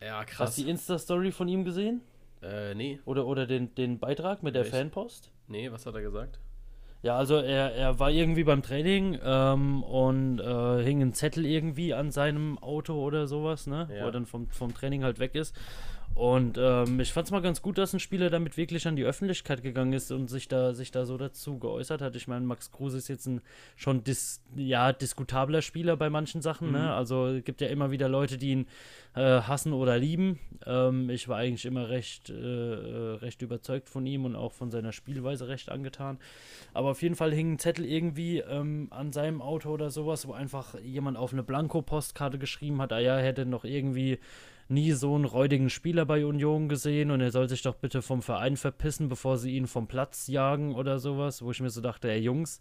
[0.03, 0.57] Ja, Hast krass.
[0.57, 2.01] du die Insta-Story von ihm gesehen?
[2.41, 4.75] Äh, nee, Oder, oder den, den Beitrag mit der Welch?
[4.75, 5.31] Fanpost?
[5.49, 6.41] nee, was hat er gesagt?
[7.03, 11.93] Ja, also er, er war irgendwie beim Training ähm, und äh, hing ein Zettel irgendwie
[11.93, 13.87] an seinem Auto oder sowas, ne?
[13.93, 14.01] Ja.
[14.01, 15.55] Wo er dann vom, vom Training halt weg ist.
[16.15, 19.03] Und ähm, ich fand es mal ganz gut, dass ein Spieler damit wirklich an die
[19.03, 22.15] Öffentlichkeit gegangen ist und sich da, sich da so dazu geäußert hat.
[22.15, 23.41] Ich meine, Max Kruse ist jetzt ein
[23.75, 26.69] schon dis, ja, diskutabler Spieler bei manchen Sachen.
[26.69, 26.75] Mhm.
[26.75, 26.95] Ne?
[26.95, 28.67] Also es gibt ja immer wieder Leute, die ihn
[29.17, 30.39] äh, hassen oder lieben.
[30.65, 34.71] Ähm, ich war eigentlich immer recht, äh, äh, recht überzeugt von ihm und auch von
[34.71, 36.19] seiner Spielweise recht angetan.
[36.75, 40.33] Aber auf jeden Fall hing ein Zettel irgendwie ähm, an seinem Auto oder sowas, wo
[40.33, 44.21] einfach jemand auf eine Blanko-Postkarte geschrieben hat, ah ja, er hätte noch irgendwie
[44.69, 48.23] nie so einen räudigen Spieler bei Union gesehen und er soll sich doch bitte vom
[48.23, 52.11] Verein verpissen, bevor sie ihn vom Platz jagen oder sowas, wo ich mir so dachte,
[52.11, 52.61] ey Jungs,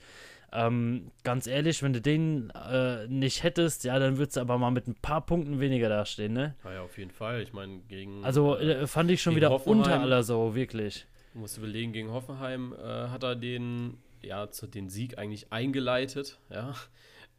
[0.56, 4.70] ähm, ganz ehrlich, wenn du den äh, nicht hättest, ja, dann würdest du aber mal
[4.70, 6.56] mit ein paar Punkten weniger dastehen, ne?
[6.64, 7.42] Ja, ja, auf jeden Fall.
[7.42, 8.24] Ich meine, gegen.
[8.24, 9.80] Also äh, äh, fand ich schon wieder Hoffenheim.
[9.80, 11.08] unter aller Sau, wirklich.
[11.34, 16.38] Du musst überlegen, gegen Hoffenheim äh, hat er den, ja, zu, den Sieg eigentlich eingeleitet,
[16.52, 16.76] ja.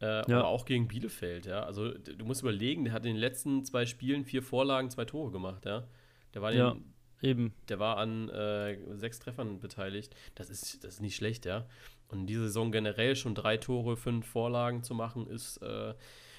[0.01, 0.39] Äh, Ja.
[0.41, 1.63] Aber auch gegen Bielefeld, ja.
[1.65, 5.31] Also du musst überlegen, der hat in den letzten zwei Spielen vier Vorlagen, zwei Tore
[5.31, 5.85] gemacht, ja.
[6.35, 6.77] Der war, den, Ja.
[7.23, 7.55] Eben.
[7.69, 10.15] der war an äh, sechs Treffern beteiligt.
[10.35, 11.67] Das ist, das ist nicht schlecht, ja.
[12.09, 15.95] Und in dieser Saison generell schon drei Tore, fünf Vorlagen zu machen, ist äh,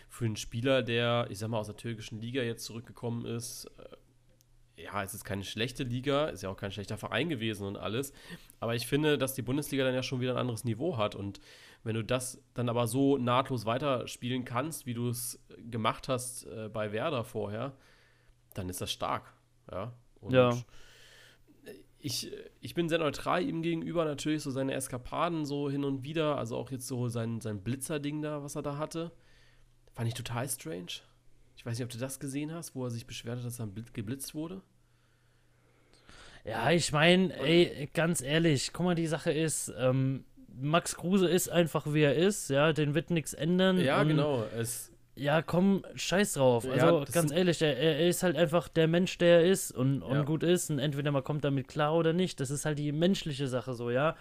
[0.10, 4.84] für einen Spieler, der, ich sag mal, aus der türkischen Liga jetzt zurückgekommen ist, äh,
[4.84, 8.12] ja, es ist keine schlechte Liga, ist ja auch kein schlechter Verein gewesen und alles.
[8.60, 11.16] Aber ich finde, dass die Bundesliga dann ja schon wieder ein anderes Niveau hat.
[11.16, 11.40] Und
[11.86, 16.68] wenn du das dann aber so nahtlos weiterspielen kannst, wie du es gemacht hast äh,
[16.68, 17.74] bei Werder vorher,
[18.54, 19.34] dann ist das stark.
[19.72, 19.94] Ja.
[20.20, 20.52] Und Ja.
[22.00, 22.32] Ich,
[22.62, 26.56] ich bin sehr neutral ihm gegenüber, natürlich so seine Eskapaden so hin und wieder, also
[26.56, 29.12] auch jetzt so sein, sein Blitzer-Ding da, was er da hatte,
[29.92, 31.02] fand ich total strange.
[31.58, 33.66] Ich weiß nicht, ob du das gesehen hast, wo er sich beschwert hat, dass er
[33.66, 34.62] blitz- geblitzt wurde.
[36.44, 40.26] Ja, ich meine, ey, ganz ehrlich, guck mal, die Sache ist, ähm,
[40.58, 43.78] Max Kruse ist einfach wie er ist, ja, den wird nichts ändern.
[43.80, 44.44] Ja, genau.
[44.58, 46.66] Es, Ja, komm, scheiß drauf.
[46.66, 49.72] Ja, Also das ganz ehrlich, er, er ist halt einfach der Mensch, der er ist
[49.72, 50.22] und, und Ja.
[50.24, 50.70] gut ist.
[50.70, 52.40] Und entweder man kommt damit klar oder nicht.
[52.40, 54.16] Das ist halt die menschliche Sache so, ja.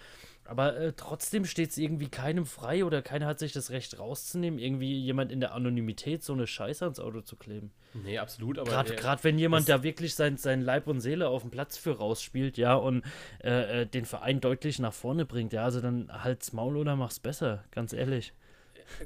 [0.47, 4.59] Aber äh, trotzdem steht es irgendwie keinem frei oder keiner hat sich das Recht rauszunehmen,
[4.59, 7.71] irgendwie jemand in der Anonymität so eine Scheiße ans Auto zu kleben.
[7.93, 11.29] nee, absolut, aber Gerade er- gerade wenn jemand da wirklich sein, sein Leib und Seele
[11.29, 13.03] auf dem Platz für rausspielt, ja, und
[13.43, 17.19] äh, äh, den Verein deutlich nach vorne bringt, ja, also dann halt's Maul oder mach's
[17.19, 18.33] besser, ganz ehrlich.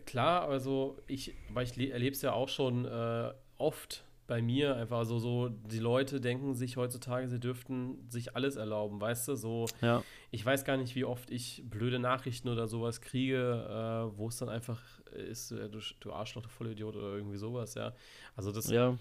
[0.06, 5.04] Klar, also ich, weil ich erlebe es ja auch schon äh, oft bei mir, einfach
[5.04, 9.66] so, so, die Leute denken sich heutzutage, sie dürften sich alles erlauben, weißt du, so,
[9.82, 10.04] Ja.
[10.32, 13.66] ich weiß gar nicht, wie oft ich blöde Nachrichten oder sowas kriege,
[14.14, 17.74] äh, wo es dann einfach ist, äh, du, du Arschloch, du Vollidiot oder irgendwie sowas,
[17.76, 17.92] ja.
[18.36, 18.98] Also das, Ja,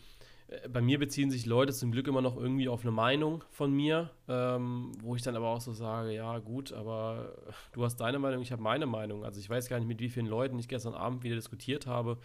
[0.49, 3.71] äh, bei mir beziehen sich Leute zum Glück immer noch irgendwie auf eine Meinung von
[3.71, 7.35] mir, ähm, wo ich dann aber auch so sage, ja gut, aber
[7.73, 9.25] du hast deine Meinung, ich habe meine Meinung.
[9.25, 12.17] Also ich weiß gar nicht, mit wie vielen Leuten ich gestern Abend wieder diskutiert habe.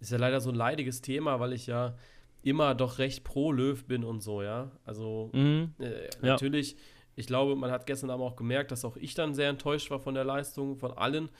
[0.00, 1.94] Ist ja leider so ein leidiges Thema, weil ich ja
[2.42, 4.70] immer doch recht pro Löw bin und so, ja.
[4.84, 5.74] Also mhm.
[5.78, 6.32] äh, Ja.
[6.32, 6.76] natürlich,
[7.14, 10.00] ich glaube, man hat gestern Abend auch gemerkt, dass auch ich dann sehr enttäuscht war
[10.00, 11.30] von der Leistung von allen.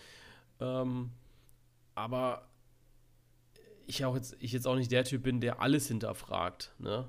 [0.60, 1.10] Ähm,
[1.94, 2.48] aber
[3.86, 7.08] ich auch jetzt, ich jetzt auch nicht der Typ bin, der alles hinterfragt, ne?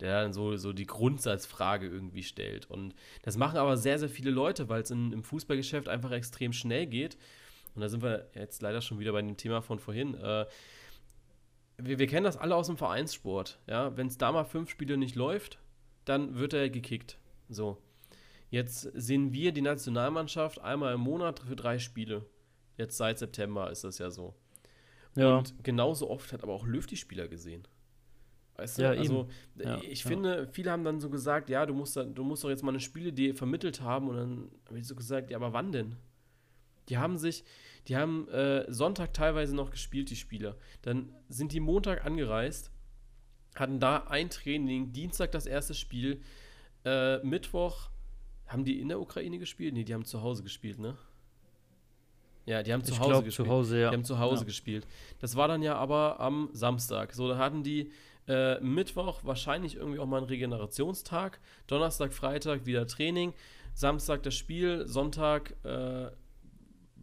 [0.00, 2.70] Der dann so, so die Grundsatzfrage irgendwie stellt.
[2.70, 6.86] Und das machen aber sehr, sehr viele Leute, weil es im Fußballgeschäft einfach extrem schnell
[6.86, 7.16] geht.
[7.74, 10.14] Und da sind wir jetzt leider schon wieder bei dem Thema von vorhin.
[10.14, 10.46] Äh,
[11.78, 13.58] wir, wir kennen das alle aus dem Vereinssport.
[13.66, 13.96] Ja?
[13.96, 15.58] Wenn es da mal fünf Spiele nicht läuft,
[16.04, 17.18] dann wird er gekickt.
[17.48, 17.78] So.
[18.50, 22.24] Jetzt sehen wir die Nationalmannschaft einmal im Monat für drei Spiele.
[22.76, 24.34] Jetzt seit September ist das ja so.
[25.14, 25.38] ja.
[25.38, 27.66] Und genauso oft hat aber auch Löw die Spieler gesehen.
[28.56, 29.68] Weißt du, Ja, also eben.
[29.68, 30.08] Ja, ich ja.
[30.08, 32.70] finde, viele haben dann so gesagt, ja, du musst, da, du musst doch jetzt mal
[32.70, 34.08] eine Spielidee vermittelt haben.
[34.08, 35.96] Und dann habe ich so gesagt, ja, aber wann denn?
[36.88, 37.44] Die haben sich,
[37.88, 40.56] die haben äh, Sonntag teilweise noch gespielt, die Spieler.
[40.82, 42.70] Dann sind die Montag angereist,
[43.54, 46.20] hatten da ein Training, Dienstag das erste Spiel.
[46.84, 47.90] Äh, Mittwoch
[48.46, 49.74] haben die in der Ukraine gespielt?
[49.74, 50.96] Nee, die haben zu Hause gespielt, ne?
[52.44, 53.46] Ja, die haben zu ich Hause glaub, gespielt.
[53.48, 53.90] zu Hause, ja.
[53.90, 54.46] Die haben zu Hause Ja.
[54.46, 54.86] gespielt.
[55.18, 57.12] Das war dann ja aber am Samstag.
[57.12, 57.90] So, da hatten die
[58.28, 61.40] äh, Mittwoch wahrscheinlich irgendwie auch mal einen Regenerationstag.
[61.66, 63.34] Donnerstag, Freitag wieder Training.
[63.74, 64.86] Samstag das Spiel.
[64.86, 66.08] Sonntag äh,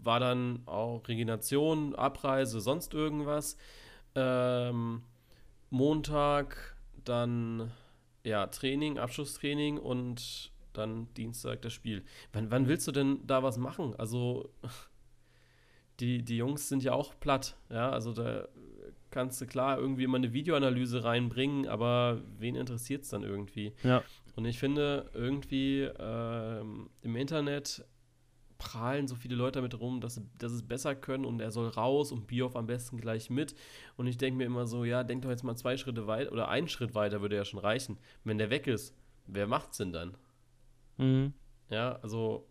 [0.04, 3.58] war dann auch Regeneration, Abreise, sonst irgendwas.
[4.16, 5.04] Ähm,
[5.70, 7.72] Montag dann
[8.24, 12.04] ja Training, Abschlusstraining und dann Dienstag das Spiel.
[12.32, 13.96] Wann, wann willst du denn da was machen?
[13.98, 14.50] Also
[16.00, 18.48] die, die Jungs sind ja auch platt, ja, also da
[19.12, 23.74] kannst du klar irgendwie immer eine Videoanalyse reinbringen, aber wen interessiert es dann irgendwie?
[23.84, 24.04] Ja.
[24.36, 27.86] Und ich finde, irgendwie ähm, im Internet
[28.64, 32.12] prahlen so viele Leute damit rum, dass, dass es besser können und er soll raus
[32.14, 33.56] und Bioff am besten gleich mit.
[33.98, 36.48] Und ich denke mir immer so, ja, denk doch jetzt mal zwei Schritte weiter oder
[36.48, 37.98] einen Schritt weiter würde ja schon reichen.
[38.24, 38.96] Wenn der weg ist,
[39.28, 40.16] wer macht's denn dann?
[40.98, 41.34] Mhm.
[41.70, 42.48] Ja, also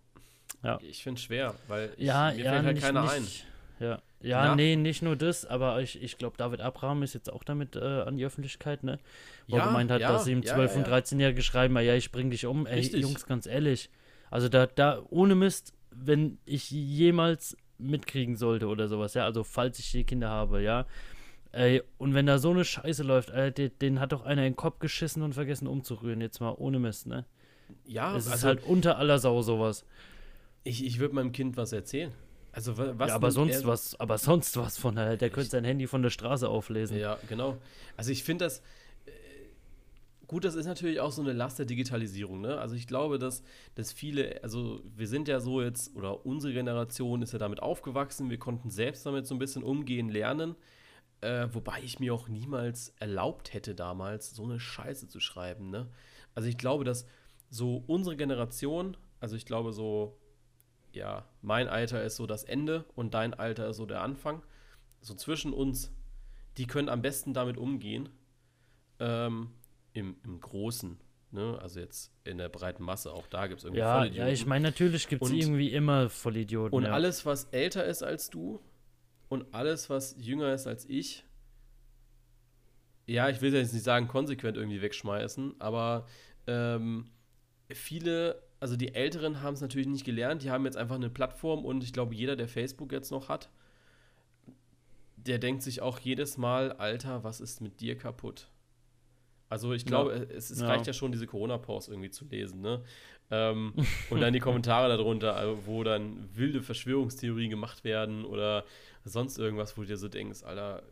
[0.63, 0.79] Ja.
[0.83, 3.27] ich finde es schwer, weil ich, Ja, mir ja, fällt halt nicht, keiner nicht, ein.
[3.87, 4.55] Ja, ja Ja.
[4.55, 7.81] nee, nicht nur das, aber ich, ich glaube, David Abraham ist jetzt auch damit äh,
[8.03, 8.99] an die Öffentlichkeit, ne?
[9.49, 10.97] Wo er gemeint hat, dass sie ihm ja, 12- ja, und ja.
[10.99, 12.67] 13-Jährige schreiben, ja, ich bring dich um.
[12.67, 13.01] Ey, Richtig.
[13.01, 13.89] Jungs, ganz ehrlich.
[14.31, 19.79] Also da, da, ohne Mist, wenn ich jemals mitkriegen sollte oder sowas, ja, also falls
[19.79, 20.87] ich die Kinder habe, ja.
[21.53, 24.53] Ey, und wenn da so eine Scheiße läuft, Alter, den, den hat doch einer in
[24.53, 27.27] den Kopf geschissen und vergessen umzurühren, jetzt mal ohne Mist, ne?
[27.85, 29.85] Ja, Es ist also halt unter aller Sau sowas.
[30.65, 32.13] ich, ich würde meinem Kind was erzählen.
[32.53, 35.65] Also wa- was ja, aber sonst was, aber sonst was von der, der könnte sein
[35.65, 36.99] Handy von der Straße auflesen.
[36.99, 37.57] Ja, genau.
[37.97, 38.63] Also ich finde das
[40.33, 42.57] gut, das ist natürlich auch so eine Last der Digitalisierung, ne?
[42.57, 43.43] Also ich glaube, dass,
[43.75, 48.31] dass viele, also wir sind ja so jetzt, oder unsere Generation ist ja damit aufgewachsen,
[48.31, 50.57] wir konnten selbst damit so ein bisschen umgehen, lernen.
[51.21, 55.91] Äh, wobei ich mir auch niemals erlaubt hätte, damals so eine Scheiße zu schreiben, ne?
[56.35, 57.07] Also ich glaube, dass
[57.51, 60.19] so unsere Generation, also ich glaube so,
[60.95, 64.43] ja, mein Alter ist so das Ende und dein Alter ist so der Anfang.
[65.03, 65.93] So zwischen uns,
[66.57, 68.09] die können am besten damit umgehen.
[68.99, 69.51] Ähm,
[69.93, 70.99] im, Im Großen,
[71.31, 71.59] ne?
[71.61, 74.27] Also jetzt in der breiten Masse, auch da gibt es irgendwie Ja, Vollidioten.
[74.27, 76.77] ja, ich meine, natürlich gibt es irgendwie immer Vollidioten.
[76.77, 76.93] Und ja.
[76.93, 78.61] alles, was älter ist als du
[79.29, 81.25] und alles, was jünger ist als ich,
[83.07, 86.07] ja, ich will jetzt nicht sagen, konsequent irgendwie wegschmeißen, aber
[86.47, 87.11] ähm,
[87.71, 91.65] viele, also die Älteren haben es natürlich nicht gelernt, die haben jetzt einfach eine Plattform
[91.65, 93.51] und ich glaube, jeder, der Facebook jetzt noch hat,
[95.17, 98.52] der denkt sich auch jedes Mal, Alter, was ist mit dir kaputt?
[99.53, 100.67] Also ich glaube, es, es Ja.
[100.69, 102.83] reicht ja schon, diese Corona-Pause irgendwie zu lesen, ne?
[103.31, 103.75] Ähm,
[104.09, 108.65] und dann die Kommentare darunter, also wo dann wilde Verschwörungstheorien gemacht werden oder
[109.05, 110.83] sonst irgendwas, wo du dir so denkst, Alter,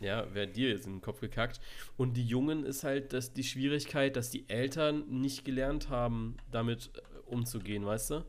[0.00, 1.60] ja, wer dir jetzt in den Kopf gekackt?
[1.98, 6.92] Und die Jungen ist halt das, die Schwierigkeit, dass die Eltern nicht gelernt haben, damit
[6.94, 8.24] äh, umzugehen, weißt du?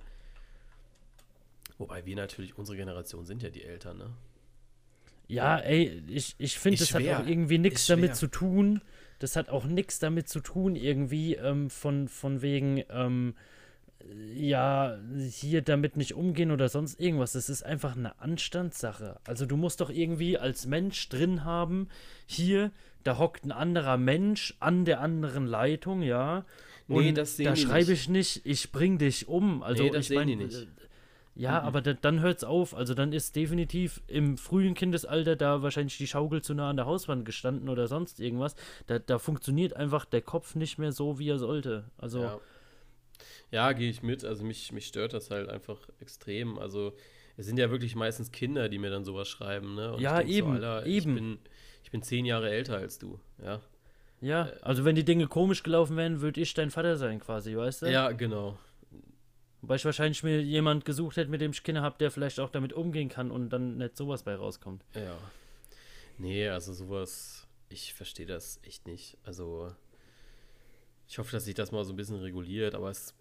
[1.77, 4.09] Wobei wir natürlich, unsere Generation sind ja die Eltern, ne?
[5.29, 7.17] Ja, ey, ich, ich finde, das schwer.
[7.17, 8.81] hat auch irgendwie nichts damit zu tun.
[9.23, 13.35] Das hat auch nichts damit zu tun, irgendwie ähm, von, von wegen, ähm,
[14.33, 14.97] ja,
[15.29, 17.31] hier damit nicht umgehen oder sonst irgendwas.
[17.31, 19.21] Das ist einfach eine Anstandssache.
[19.23, 21.87] Also du musst doch irgendwie als Mensch drin haben,
[22.25, 22.71] hier,
[23.05, 26.43] da hockt ein anderer Mensch an der anderen Leitung, ja.
[26.89, 29.63] Nee, Und das sehen da schreibe ich nicht, ich bring dich um.
[29.63, 30.27] Also Nee, das ich sehen
[31.35, 31.67] Ja, Mhm.
[31.67, 32.75] aber da, dann hört's auf.
[32.75, 36.85] Also dann ist definitiv im frühen Kindesalter da wahrscheinlich die Schaukel zu nah an der
[36.85, 38.55] Hauswand gestanden oder sonst irgendwas.
[38.87, 41.85] Da, da funktioniert einfach der Kopf nicht mehr so, wie er sollte.
[41.97, 42.39] Also Ja,
[43.51, 44.23] ja gehe ich mit.
[44.23, 46.59] Also mich, mich stört das halt einfach extrem.
[46.59, 46.93] Also
[47.35, 49.93] es sind ja wirklich meistens Kinder, die mir dann sowas schreiben, ne?
[49.93, 51.09] Und Ja, eben, So, Alter, eben.
[51.09, 51.39] Ich bin,
[51.83, 53.59] ich bin zehn Jahre älter als du, ja.
[54.21, 57.81] ja, also wenn die Dinge komisch gelaufen wären, würde ich dein Vater sein quasi, weißt
[57.83, 57.91] du?
[57.91, 58.57] Ja, genau.
[59.65, 62.49] Weil ich wahrscheinlich mir jemand gesucht hätte, mit dem ich Kinder habe, der vielleicht auch
[62.49, 64.83] damit umgehen kann und dann nicht sowas bei rauskommt.
[64.93, 65.17] Ja.
[66.17, 69.17] Nee, also sowas, ich verstehe das echt nicht.
[69.23, 69.73] Also,
[71.07, 73.15] ich hoffe, dass sich das mal so ein bisschen reguliert, aber es,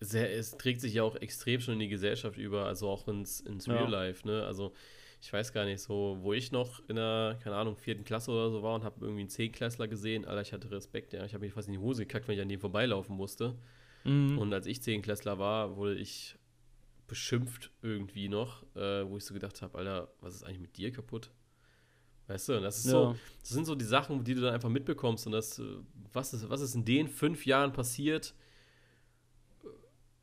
[0.00, 3.40] sehr, es trägt sich ja auch extrem schon in die Gesellschaft über, also auch ins,
[3.40, 3.74] ins Ja.
[3.74, 4.44] Real Life, ne?
[4.46, 4.72] Also,
[5.20, 8.50] ich weiß gar nicht so, wo ich noch in der, keine Ahnung, vierten Klasse oder
[8.50, 11.22] so war und habe irgendwie einen Zehnklässler gesehen, Alter, ich hatte Respekt, ja.
[11.26, 13.54] Ich habe mich fast in die Hose gekackt, wenn ich an dem vorbeilaufen musste.
[14.04, 14.38] Mhm.
[14.38, 16.36] Und als ich Zehnklässler war, wurde ich
[17.06, 20.90] beschimpft irgendwie noch, äh, wo ich so gedacht habe, Alter, was ist eigentlich mit dir
[20.92, 21.30] kaputt?
[22.28, 23.16] Weißt du, und das ist so, Ja.
[23.40, 25.64] das sind so die Sachen, die du dann einfach mitbekommst und das, äh,
[26.12, 28.34] was ist, was ist in den fünf Jahren passiert?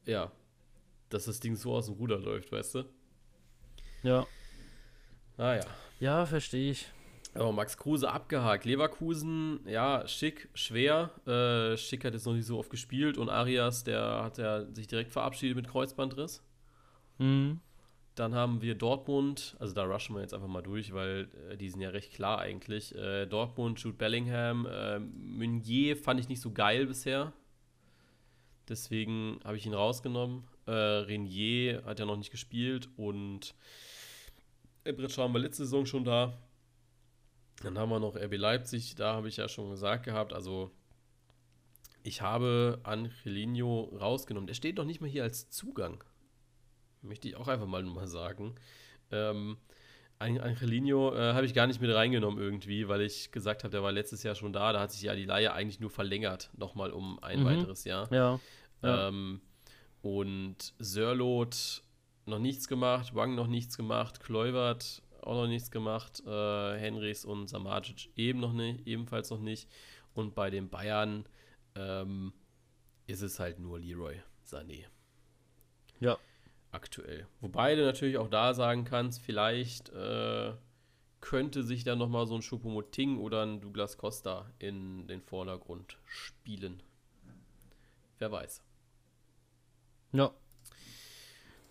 [0.06, 0.32] Ja,
[1.10, 2.84] dass das Ding so aus dem Ruder läuft, weißt du?
[4.04, 4.26] Ja.
[5.38, 5.66] Ah ja.
[6.00, 6.88] Ja, verstehe ich.
[7.40, 8.66] Oh, Max Kruse abgehakt.
[8.66, 11.12] Leverkusen, ja, schick, schwer.
[11.26, 14.88] Äh, schick hat jetzt noch nicht so oft gespielt und Arias, der hat ja sich
[14.88, 16.44] direkt verabschiedet mit Kreuzbandriss.
[17.18, 17.62] Mhm.
[18.16, 21.70] Dann haben wir Dortmund, also da rushen wir jetzt einfach mal durch, weil äh, die
[21.70, 22.94] sind ja recht klar eigentlich.
[22.94, 27.32] Äh, Dortmund, Jude Bellingham, äh, Meunier fand ich nicht so geil bisher.
[28.68, 30.44] Deswegen habe ich ihn rausgenommen.
[30.66, 33.56] Äh, Renier hat ja noch nicht gespielt und
[34.84, 36.38] Ebrit Schaum war letzte Saison schon da.
[37.64, 40.72] Dann haben wir noch RB Leipzig, da habe ich ja schon gesagt gehabt, also
[42.04, 44.48] ich habe Angelino rausgenommen.
[44.48, 46.04] Der steht doch nicht mal hier als Zugang.
[47.02, 48.56] Möchte ich auch einfach mal mal sagen.
[49.12, 49.58] Ähm,
[50.20, 53.92] Angelino äh, habe ich gar nicht mit reingenommen irgendwie, weil ich gesagt habe, der war
[53.92, 54.74] letztes Jahr schon da.
[54.74, 57.46] Da hat sich ja die Laie eigentlich nur verlängert, nochmal um ein Mhm.
[57.46, 58.12] weiteres Jahr.
[58.14, 58.40] Ja.
[58.84, 59.42] Ähm,
[60.02, 61.84] und Sörlot
[62.26, 67.48] noch nichts gemacht, Wang noch nichts gemacht, Kluivert auch noch nichts gemacht, äh, Henrys und
[67.48, 69.70] Samajic eben noch nicht, ebenfalls noch nicht.
[70.14, 71.26] Und bei den Bayern
[71.76, 72.34] ähm,
[73.08, 74.86] ist es halt nur Leroy Sané
[76.00, 76.18] Ja.
[76.72, 77.28] aktuell.
[77.42, 80.54] Wobei du natürlich auch da sagen kannst, vielleicht äh,
[81.22, 86.82] könnte sich dann nochmal so ein Choupo-Moting oder ein Douglas Costa in den Vordergrund spielen.
[88.18, 88.64] Wer weiß.
[90.12, 90.34] Ja.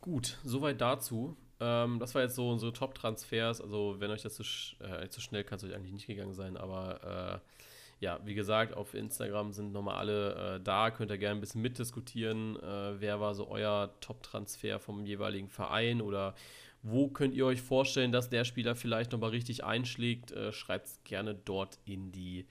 [0.00, 1.36] Gut, soweit dazu.
[1.60, 3.60] Ähm, das war jetzt so unsere Top-Transfers.
[3.60, 6.34] Also, wenn euch das zu, sch äh, zu schnell kann es euch eigentlich nicht gegangen
[6.34, 6.56] sein.
[6.56, 10.90] Aber äh, ja, wie gesagt, auf Instagram sind nochmal alle äh, da.
[10.90, 12.56] Könnt ihr gerne ein bisschen mitdiskutieren.
[12.56, 16.00] Äh, wer war so euer Top-Transfer vom jeweiligen Verein?
[16.00, 16.34] Oder
[16.82, 20.30] wo könnt ihr euch vorstellen, dass der Spieler vielleicht nochmal richtig einschlägt?
[20.30, 22.46] Äh, Schreibt es gerne dort in die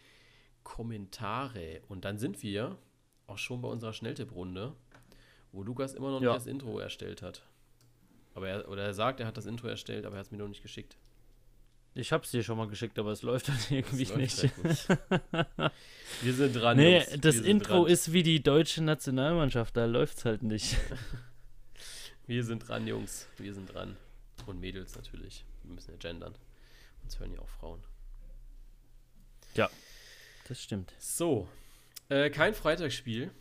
[0.63, 1.81] Kommentare.
[1.87, 2.77] Und dann sind wir
[3.25, 4.73] auch schon bei unserer Schnelltipprunde,
[5.53, 6.33] wo Lukas immer noch nicht Ja.
[6.33, 7.46] das Intro erstellt hat.
[8.37, 10.37] Aber er, oder er sagt, er hat das Intro erstellt, aber er hat es mir
[10.37, 10.95] noch nicht geschickt.
[11.95, 14.37] Ich hab's dir schon mal geschickt, aber es läuft halt irgendwie läuft nicht.
[14.43, 14.87] direkt nicht.
[16.21, 16.77] Wir sind dran.
[16.77, 17.17] Nee, Jungs.
[17.19, 17.91] das Intro dran.
[17.91, 20.77] ist wie die deutsche Nationalmannschaft, da läuft's halt nicht.
[22.27, 23.27] Wir sind dran, Jungs.
[23.39, 23.97] Wir sind dran.
[24.45, 25.43] Und Mädels natürlich.
[25.63, 26.35] Wir müssen ja gendern.
[27.03, 27.81] Uns hören ja auch Frauen.
[30.47, 30.93] Das stimmt.
[30.99, 31.47] So.
[32.09, 33.31] Äh, kein Freitagsspiel.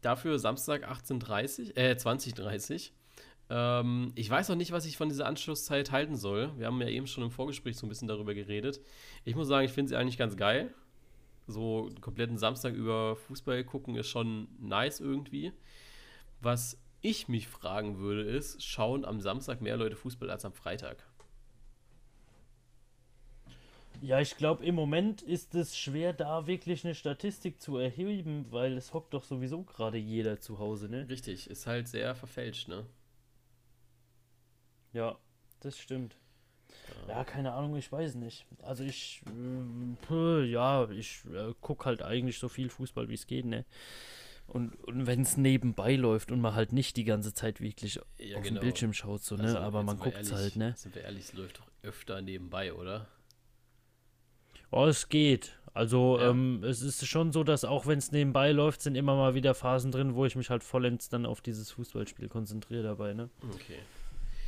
[0.00, 2.90] Dafür Samstag 18.30 äh, 20.30
[3.50, 6.52] ähm, Ich weiß noch nicht, was ich von dieser Anschlusszeit halten soll.
[6.58, 8.80] Wir haben ja eben schon im Vorgespräch so ein bisschen darüber geredet.
[9.24, 10.72] Ich muss sagen, ich finde sie eigentlich ganz geil.
[11.46, 15.52] So einen kompletten Samstag über Fußball gucken ist schon nice irgendwie.
[16.40, 21.04] Was ich mich fragen würde, ist, schauen am Samstag mehr Leute Fußball als am Freitag?
[24.02, 28.76] Ja, ich glaube, im Moment ist es schwer, da wirklich eine Statistik zu erheben, weil
[28.76, 31.06] es hockt doch sowieso gerade jeder zu Hause, ne?
[31.08, 32.86] Richtig, ist halt sehr verfälscht, ne?
[34.92, 35.16] Ja,
[35.60, 36.16] das stimmt.
[37.08, 38.46] Ja, keine Ahnung, ich weiß nicht.
[38.62, 39.22] Also ich,
[40.02, 43.64] puh, ja, ich äh, guck halt eigentlich so viel Fußball, wie es geht, ne?
[44.46, 48.36] Und, und wenn es nebenbei läuft und man halt nicht die ganze Zeit wirklich Ja,
[48.36, 49.44] auf den Bildschirm schaut, so, ne?
[49.44, 50.74] Also, Aber man guckt ehrlich- halt, ne?
[50.76, 53.06] Sind wir ehrlich, es läuft doch öfter nebenbei, oder?
[54.72, 55.56] Oh, es geht.
[55.72, 56.30] Also, Ja.
[56.30, 59.54] ähm, es ist schon so, dass auch wenn es nebenbei läuft, sind immer mal wieder
[59.54, 63.30] Phasen drin, wo ich mich halt vollends dann auf dieses Fußballspiel konzentriere dabei, ne?
[63.54, 63.78] Okay.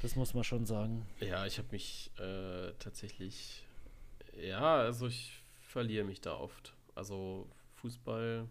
[0.02, 1.06] Das muss man schon sagen.
[1.20, 3.62] Ja, ich habe mich äh, tatsächlich.
[4.40, 6.74] Ja, also ich verliere mich da oft.
[6.94, 7.46] Also
[7.76, 8.48] Fußball.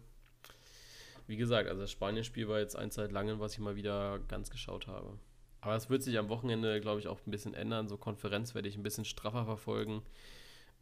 [1.26, 4.50] Wie gesagt, also das Spanien-Spiel war jetzt ein Zeit lang, was ich mal wieder ganz
[4.50, 5.18] geschaut habe.
[5.60, 7.86] Aber es wird sich am Wochenende, glaube ich, auch ein bisschen ändern.
[7.86, 10.02] So Konferenz werde ich ein bisschen straffer verfolgen.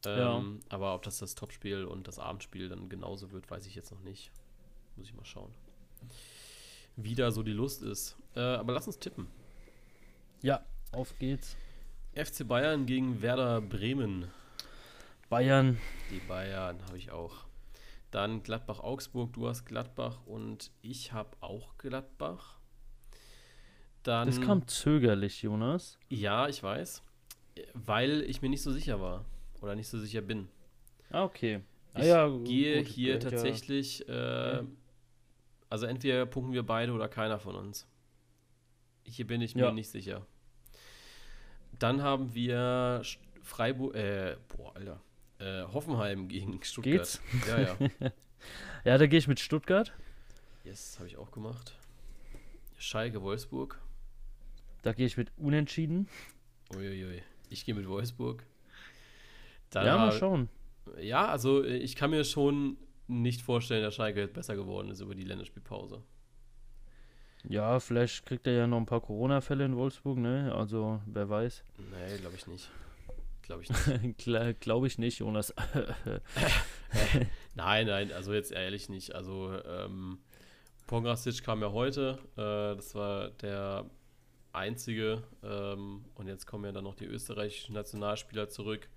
[0.05, 0.39] Ja.
[0.39, 3.91] Ähm, Aber ob das das Topspiel und das Abendspiel dann genauso wird, weiß ich jetzt
[3.91, 4.31] noch nicht.
[4.97, 5.53] Muss ich mal schauen.
[6.97, 8.17] Wie da so die Lust ist.
[8.35, 9.27] Äh, aber lass uns tippen.
[10.43, 11.57] Ja, auf geht's.
[12.15, 14.29] FC Bayern gegen Werder Bremen.
[15.29, 15.79] Bayern,
[16.11, 17.45] Die Bayern habe ich auch.
[18.11, 22.59] Dann Gladbach-Augsburg, du hast Gladbach und ich habe auch Gladbach.
[24.03, 25.99] Dann, das kam zögerlich, Jonas.
[26.09, 27.03] Ja, ich weiß.
[27.75, 29.25] Weil ich mir nicht so sicher war.
[29.61, 30.49] Oder nicht so sicher bin.
[31.11, 31.61] Ah, okay.
[31.95, 33.19] Ich ah, ja, gehe gut, hier ja.
[33.19, 34.09] tatsächlich.
[34.09, 34.63] Äh,
[35.69, 37.87] also entweder punkten wir beide oder keiner von uns.
[39.05, 39.73] Hier bin ich mir Ja.
[39.73, 40.27] nicht sicher.
[41.81, 43.03] Dann haben wir
[43.43, 45.01] Freiburg, äh, boah, Alter.
[45.39, 46.95] Äh, Hoffenheim gegen Stuttgart.
[46.95, 47.21] Geht's?
[47.49, 47.77] Ja, ja.
[48.85, 49.93] Ja, da gehe ich mit Stuttgart.
[50.65, 51.77] Yes, habe ich auch gemacht.
[52.79, 53.79] Schalke, Wolfsburg.
[54.81, 56.09] Da gehe ich mit Unentschieden.
[56.75, 57.23] Uiuiui.
[57.51, 58.43] Ich gehe mit Wolfsburg.
[59.69, 60.49] Dann ja, mal schauen.
[60.99, 62.79] Ja, also äh, ich kann mir schon
[63.09, 66.03] nicht vorstellen, dass Schalke jetzt besser geworden ist über die Länderspielpause.
[67.49, 70.53] Ja, vielleicht kriegt er ja noch ein paar Corona-Fälle in Wolfsburg, ne?
[70.55, 71.65] Also, wer weiß.
[71.79, 72.71] Nee, glaube ich nicht.
[73.43, 73.71] glaube ich
[74.27, 74.61] nicht.
[74.61, 75.55] glaube ich nicht, Jonas.
[77.55, 79.15] nein, nein, also jetzt ehrlich nicht.
[79.15, 80.19] Also ähm,
[80.87, 82.19] Pongrasic kam ja heute.
[82.37, 83.87] Äh, das war der
[84.53, 85.23] einzige.
[85.43, 88.89] Ähm, und jetzt kommen ja dann noch die österreichischen Nationalspieler zurück.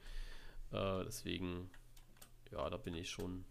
[0.72, 1.70] Äh, deswegen,
[2.52, 3.46] ja, da bin ich schon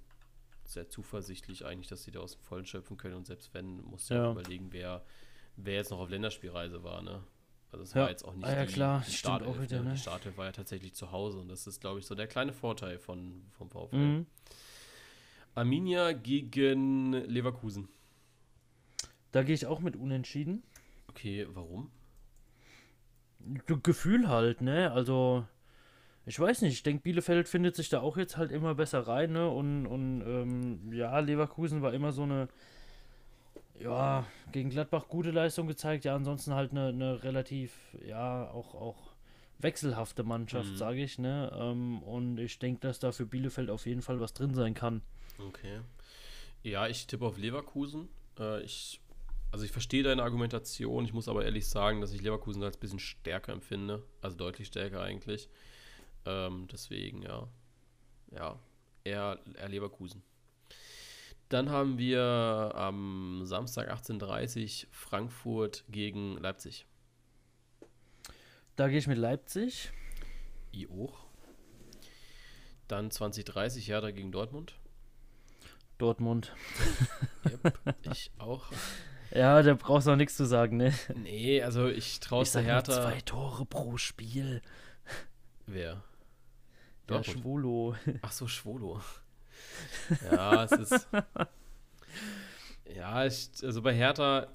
[0.64, 3.14] sehr zuversichtlich eigentlich, dass sie da aus dem Vollen schöpfen können.
[3.14, 4.30] Und selbst wenn, musst du ja.
[4.30, 5.04] überlegen, wer,
[5.56, 7.22] wer jetzt noch auf Länderspielreise war, ne?
[7.72, 8.02] Also es ja.
[8.02, 9.02] war jetzt auch nicht ah, ja, die, klar.
[9.06, 9.60] die Startelf.
[9.60, 9.84] Wieder, ne?
[9.84, 9.92] ne?
[9.94, 12.52] Die Startelf war ja tatsächlich zu Hause und das ist, glaube ich, so der kleine
[12.52, 13.96] Vorteil von, vom VfL.
[13.96, 14.26] Mhm.
[15.54, 17.88] Arminia gegen Leverkusen.
[19.32, 20.62] Da gehe ich auch mit unentschieden.
[21.08, 21.90] Okay, warum?
[23.82, 24.92] Gefühl halt, ne?
[24.92, 25.46] Also,
[26.26, 29.32] ich weiß nicht, ich denke, Bielefeld findet sich da auch jetzt halt immer besser rein,
[29.32, 29.48] ne?
[29.48, 32.48] Und, und ähm, ja, Leverkusen war immer so eine
[33.82, 36.04] ja, gegen Gladbach gute Leistung gezeigt.
[36.04, 37.72] Ja, ansonsten halt eine, eine relativ,
[38.06, 39.12] ja, auch, auch
[39.58, 40.76] wechselhafte Mannschaft, mhm.
[40.76, 41.18] sage ich.
[41.18, 41.52] Ne?
[41.54, 45.02] Ähm, und ich denke, dass da für Bielefeld auf jeden Fall was drin sein kann.
[45.38, 45.80] Okay.
[46.62, 48.08] Ja, ich tippe auf Leverkusen.
[48.38, 49.00] Äh, ich,
[49.50, 51.04] also ich verstehe deine Argumentation.
[51.04, 54.02] Ich muss aber ehrlich sagen, dass ich Leverkusen als ein bisschen stärker empfinde.
[54.20, 55.48] Also deutlich stärker eigentlich.
[56.26, 57.48] Ähm, deswegen, ja.
[58.30, 58.58] Ja,
[59.04, 60.22] eher, eher Leverkusen.
[61.48, 66.86] Dann haben wir am Samstag 18.30 Uhr Frankfurt gegen Leipzig.
[68.76, 69.92] Da gehe ich mit Leipzig.
[70.70, 71.26] Ich auch.
[72.88, 74.74] Dann 2030 Hertha gegen Dortmund.
[75.98, 76.54] Dortmund.
[77.44, 77.78] yep,
[78.10, 78.64] ich auch.
[79.34, 80.94] Ja, da brauchst du auch nichts zu sagen, ne?
[81.14, 82.92] Nee, also ich traue es der Hertha.
[82.92, 84.62] Zwei Tore pro Spiel.
[85.66, 86.02] Wer?
[87.08, 87.94] Der Schwolo.
[88.22, 89.00] Ach so, Schwolo.
[90.30, 91.08] Ja, es ist.
[92.96, 94.48] ja, ich, also bei Hertha.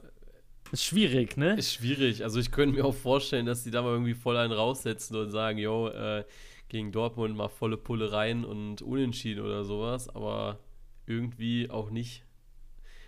[0.71, 1.55] Ist schwierig, ne?
[1.55, 2.23] Ist schwierig.
[2.23, 5.31] Also ich könnte mir auch vorstellen, dass die da mal irgendwie voll einen raussetzen und
[5.31, 6.25] sagen, yo, äh,
[6.69, 10.59] gegen Dortmund mal volle Pulle rein und unentschieden oder sowas, aber
[11.05, 12.23] irgendwie auch nicht.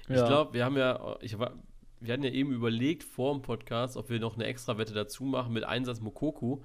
[0.07, 0.21] Ja.
[0.21, 1.53] Ich glaube, wir haben ja, ich war,
[1.99, 5.25] wir hatten ja eben überlegt vor dem Podcast, ob wir noch eine extra Wette dazu
[5.25, 6.61] machen mit Einsatz Mokoku.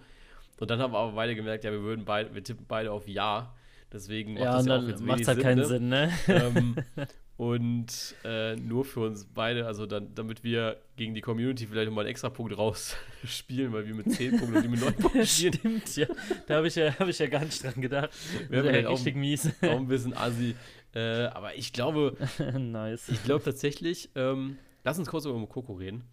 [0.61, 3.09] Und dann haben wir aber beide gemerkt, ja, wir würden beide, wir tippen beide auf
[3.09, 3.55] Ja.
[3.93, 5.67] Deswegen macht ja, das ja auch jetzt macht halt Sinn, keinen ne?
[5.67, 6.13] Sinn, ne?
[6.27, 6.77] Ähm,
[7.37, 12.05] und äh, nur für uns beide, also dann, damit wir gegen die Community vielleicht nochmal
[12.05, 15.55] einen extra Punkt rausspielen, weil wir mit 10 Punkten und die mit 9 Punkten spielen.
[15.55, 16.07] Stimmt, ja.
[16.49, 18.11] Da habe ich, ja, hab ich ja gar nicht dran gedacht.
[18.49, 19.47] Wäre ja richtig auch, mies.
[19.63, 20.57] Auch ein bisschen assi.
[20.93, 22.17] Äh, aber ich glaube,
[22.59, 23.09] nice.
[23.09, 26.05] ich glaube tatsächlich, ähm, lass uns kurz über Mokoko reden.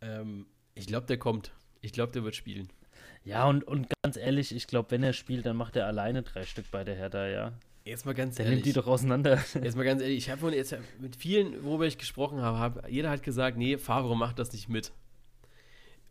[0.00, 1.52] Ähm, ich glaube, der kommt.
[1.80, 2.68] Ich glaube, der wird spielen.
[3.26, 6.44] Ja, und, und ganz ehrlich, ich glaube, wenn er spielt, dann macht er alleine drei
[6.44, 7.52] Stück bei der Hertha, ja.
[7.84, 8.58] Jetzt mal ganz der ehrlich.
[8.58, 9.42] nimmt die doch auseinander.
[9.62, 13.10] Jetzt mal ganz ehrlich, ich habe jetzt mit vielen, worüber ich gesprochen habe, hab, jeder
[13.10, 14.92] hat gesagt, nee, Favre macht das nicht mit.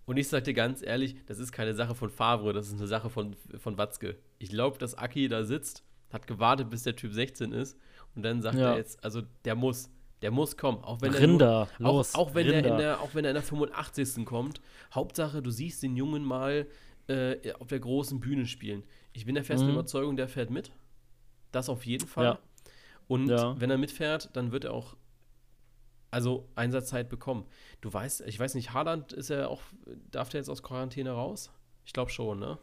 [0.05, 3.09] Und ich sagte ganz ehrlich, das ist keine Sache von Favre, das ist eine Sache
[3.09, 4.18] von, von Watzke.
[4.38, 7.78] Ich glaube, dass Aki da sitzt, hat gewartet, bis der Typ 16 ist
[8.13, 8.72] und dann sagt ja.
[8.72, 9.89] er jetzt, also der muss,
[10.22, 12.70] der muss kommen, auch wenn Rinder, er nur, los, auch, auch wenn Rinder.
[12.70, 14.26] er in der, auch wenn er in der 85.
[14.26, 14.59] kommt.
[14.93, 16.68] Hauptsache, du siehst den Jungen mal
[17.08, 18.84] äh, auf der großen Bühne spielen.
[19.14, 19.74] Ich bin der festen mhm.
[19.74, 20.72] Überzeugung, der fährt mit.
[21.51, 22.26] Das auf jeden Fall.
[22.26, 22.39] Ja.
[23.08, 23.60] Und ja.
[23.60, 24.95] wenn er mitfährt, dann wird er auch
[26.12, 27.45] also Einsatzzeit bekommen.
[27.82, 29.62] Du weißt, ich weiß nicht, Haaland ist er auch,
[30.12, 31.51] darf der jetzt aus Quarantäne raus?
[31.86, 32.58] Ich glaube schon, ne?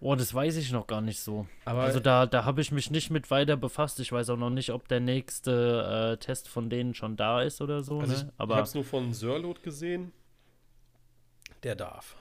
[0.00, 1.46] Oh, das weiß ich noch gar nicht so.
[1.64, 4.00] Aber also da, da habe ich mich nicht mit weiter befasst.
[4.00, 7.60] Ich weiß auch noch nicht, ob der nächste äh, Test von denen schon da ist
[7.60, 8.00] oder so.
[8.00, 8.18] Also ne?
[8.18, 10.12] ich, ich habe es nur von Sörlot gesehen.
[11.62, 12.16] Der darf.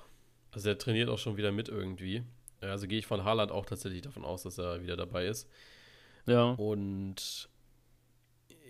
[0.52, 2.24] Also er trainiert auch schon wieder mit irgendwie.
[2.62, 5.50] Also gehe ich von Haaland auch tatsächlich davon aus, dass er wieder dabei ist.
[6.26, 6.52] Ja.
[6.52, 7.50] Und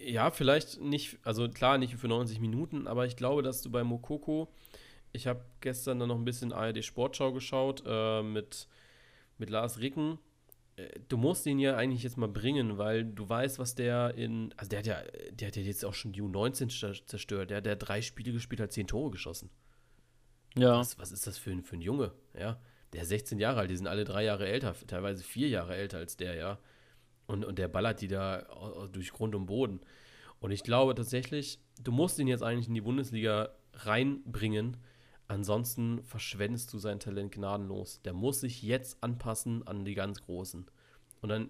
[0.05, 3.83] ja, vielleicht nicht, also klar, nicht für 90 Minuten, aber ich glaube, dass du bei
[3.83, 4.47] Mokoko,
[5.11, 8.67] ich habe gestern dann noch ein bisschen ARD Sportschau geschaut äh, mit,
[9.37, 10.19] mit Lars Ricken.
[10.75, 14.53] Äh, du musst ihn ja eigentlich jetzt mal bringen, weil du weißt, was der in.
[14.55, 15.01] Also der hat ja,
[15.31, 17.49] der hat ja jetzt auch schon die U19 zerstört.
[17.49, 19.49] Der, der hat drei Spiele gespielt, hat zehn Tore geschossen.
[20.55, 20.77] Ja.
[20.79, 22.59] Was, was ist das für ein, für ein Junge, ja?
[22.93, 25.99] Der ist 16 Jahre alt, die sind alle drei Jahre älter, teilweise vier Jahre älter
[25.99, 26.57] als der, ja.
[27.27, 28.41] Und, und der ballert die da
[28.91, 29.79] durch Grund und Boden.
[30.39, 34.77] Und ich glaube tatsächlich, du musst ihn jetzt eigentlich in die Bundesliga reinbringen.
[35.27, 38.01] Ansonsten verschwendest du sein Talent gnadenlos.
[38.01, 40.65] Der muss sich jetzt anpassen an die ganz Großen.
[41.21, 41.49] Und dann,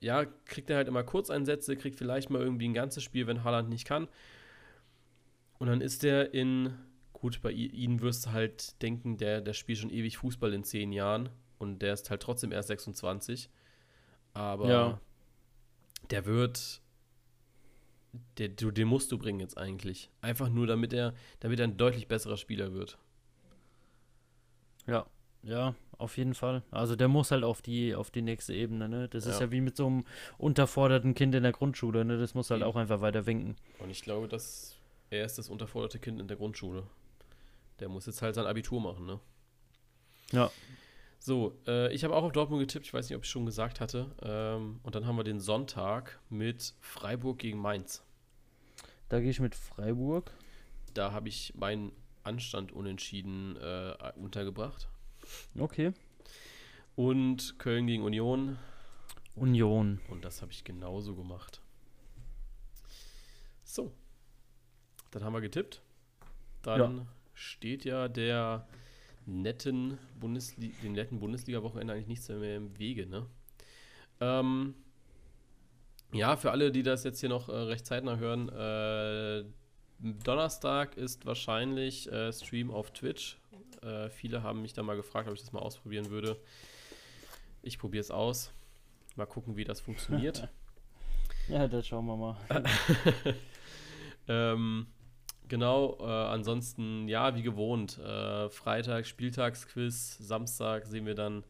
[0.00, 3.68] ja, kriegt er halt immer Kurzeinsätze, kriegt vielleicht mal irgendwie ein ganzes Spiel, wenn Haaland
[3.68, 4.08] nicht kann.
[5.58, 6.74] Und dann ist er in
[7.20, 10.92] Gut, bei ihnen wirst du halt denken, der, der spielt schon ewig Fußball in zehn
[10.92, 13.48] Jahren und der ist halt trotzdem erst 26.
[14.34, 15.00] Aber ja.
[16.10, 16.82] der wird,
[18.36, 20.10] der, den musst du bringen jetzt eigentlich.
[20.20, 22.98] Einfach nur, damit er, damit er ein deutlich besserer Spieler wird.
[24.86, 25.06] Ja,
[25.42, 26.64] ja, auf jeden Fall.
[26.70, 29.08] Also der muss halt auf die, auf die nächste Ebene, ne?
[29.08, 29.46] Das ist Ja.
[29.46, 30.04] ja wie mit so einem
[30.36, 32.18] unterforderten Kind in der Grundschule, ne?
[32.18, 33.56] Das muss halt auch einfach weiter winken.
[33.78, 34.76] Und ich glaube, dass
[35.08, 36.82] er ist das unterforderte Kind in der Grundschule.
[37.80, 39.20] Der muss jetzt halt sein Abitur machen, ne?
[40.32, 40.50] Ja.
[41.18, 43.80] So, äh, ich habe auch auf Dortmund getippt, ich weiß nicht, ob ich schon gesagt
[43.80, 44.14] hatte.
[44.22, 48.04] Ähm, und dann haben wir den Sonntag mit Freiburg gegen Mainz.
[49.08, 50.32] Da gehe ich mit Freiburg.
[50.94, 54.88] Da habe ich meinen Anstand unentschieden äh, untergebracht.
[55.58, 55.92] Okay.
[56.94, 58.58] Und Köln gegen Union.
[59.34, 60.00] Union.
[60.08, 61.60] Und das habe ich genauso gemacht.
[63.64, 63.92] So.
[65.10, 65.82] Dann haben wir getippt.
[66.62, 67.06] Dann
[67.36, 68.66] steht ja der
[69.26, 73.26] netten Bundesli dem netten Bundesliga-Wochenende eigentlich nichts mehr im Wege, ne?
[74.20, 74.74] Ähm,
[76.12, 79.44] ja, für alle, die das jetzt hier noch äh, recht zeitnah hören, äh,
[79.98, 83.38] Donnerstag ist wahrscheinlich äh, Stream auf Twitch.
[83.82, 86.40] Äh, viele haben mich da mal gefragt, ob ich das mal ausprobieren würde.
[87.62, 88.52] Ich probiere es aus.
[89.16, 90.48] Mal gucken, wie das funktioniert.
[91.48, 92.36] Ja, das schauen wir mal.
[94.26, 94.88] ähm,
[95.48, 97.98] genau, äh, ansonsten, ja, wie gewohnt.
[97.98, 101.44] Äh, Freitag Spieltagsquiz, Samstag sehen wir dann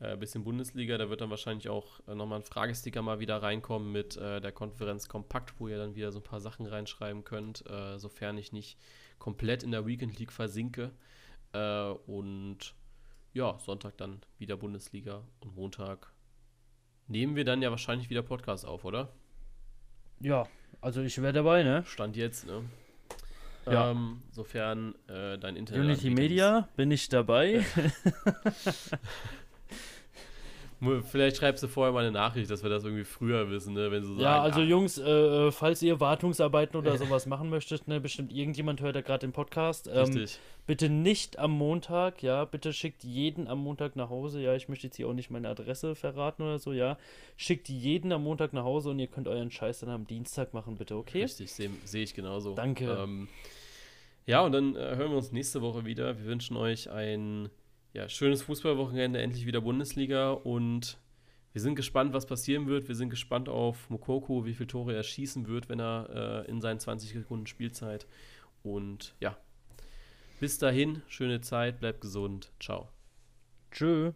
[0.00, 0.98] ein äh, bisschen Bundesliga.
[0.98, 4.52] Da wird dann wahrscheinlich auch äh, nochmal ein Fragesticker mal wieder reinkommen mit äh, der
[4.52, 8.52] Konferenz Kompakt, wo ihr dann wieder so ein paar Sachen reinschreiben könnt, äh, sofern ich
[8.52, 8.78] nicht
[9.18, 10.90] komplett in der Weekend League versinke.
[11.52, 12.74] Äh, und
[13.32, 16.12] ja, Sonntag dann wieder Bundesliga und Montag
[17.08, 19.12] nehmen wir dann ja wahrscheinlich wieder Podcast auf, oder?
[20.20, 20.46] Ja,
[20.80, 21.84] also ich wäre dabei, ne?
[21.84, 22.64] Stand jetzt, ne?
[23.66, 23.90] Ja.
[23.90, 25.84] Ähm, sofern äh, dein Internet.
[25.84, 27.64] Unity Media, bin ich dabei.
[31.04, 33.92] Vielleicht schreibst du vorher mal eine Nachricht, dass wir das irgendwie früher wissen, ne?
[33.92, 37.86] Wenn sie sagen, Ja, also ah, Jungs, äh, falls ihr Wartungsarbeiten oder sowas machen möchtet,
[37.86, 39.86] ne, bestimmt irgendjemand hört ja gerade den Podcast.
[39.86, 40.40] Ähm, richtig.
[40.66, 44.88] bitte nicht am Montag, ja, bitte schickt jeden am Montag nach Hause, ja, ich möchte
[44.88, 46.98] jetzt hier auch nicht meine Adresse verraten oder so, ja.
[47.36, 50.74] Schickt jeden am Montag nach Hause und ihr könnt euren Scheiß dann am Dienstag machen,
[50.74, 51.22] bitte, okay?
[51.22, 52.54] Richtig, sehe seh ich genauso.
[52.54, 52.90] Danke.
[52.90, 53.28] Ähm,
[54.26, 56.18] ja, und dann äh, hören wir uns nächste Woche wieder.
[56.18, 57.50] Wir wünschen euch ein
[57.92, 60.98] ja, schönes Fußballwochenende, endlich wieder Bundesliga und
[61.52, 62.88] wir sind gespannt, was passieren wird.
[62.88, 66.62] Wir sind gespannt auf Mokoko, wie viele Tore er schießen wird, wenn er äh, in
[66.62, 68.06] seinen 20 Sekunden Spielzeit.
[68.62, 69.36] Und ja,
[70.40, 72.52] bis dahin, schöne Zeit, bleibt gesund.
[72.58, 72.88] Ciao.
[73.70, 74.12] Tschö.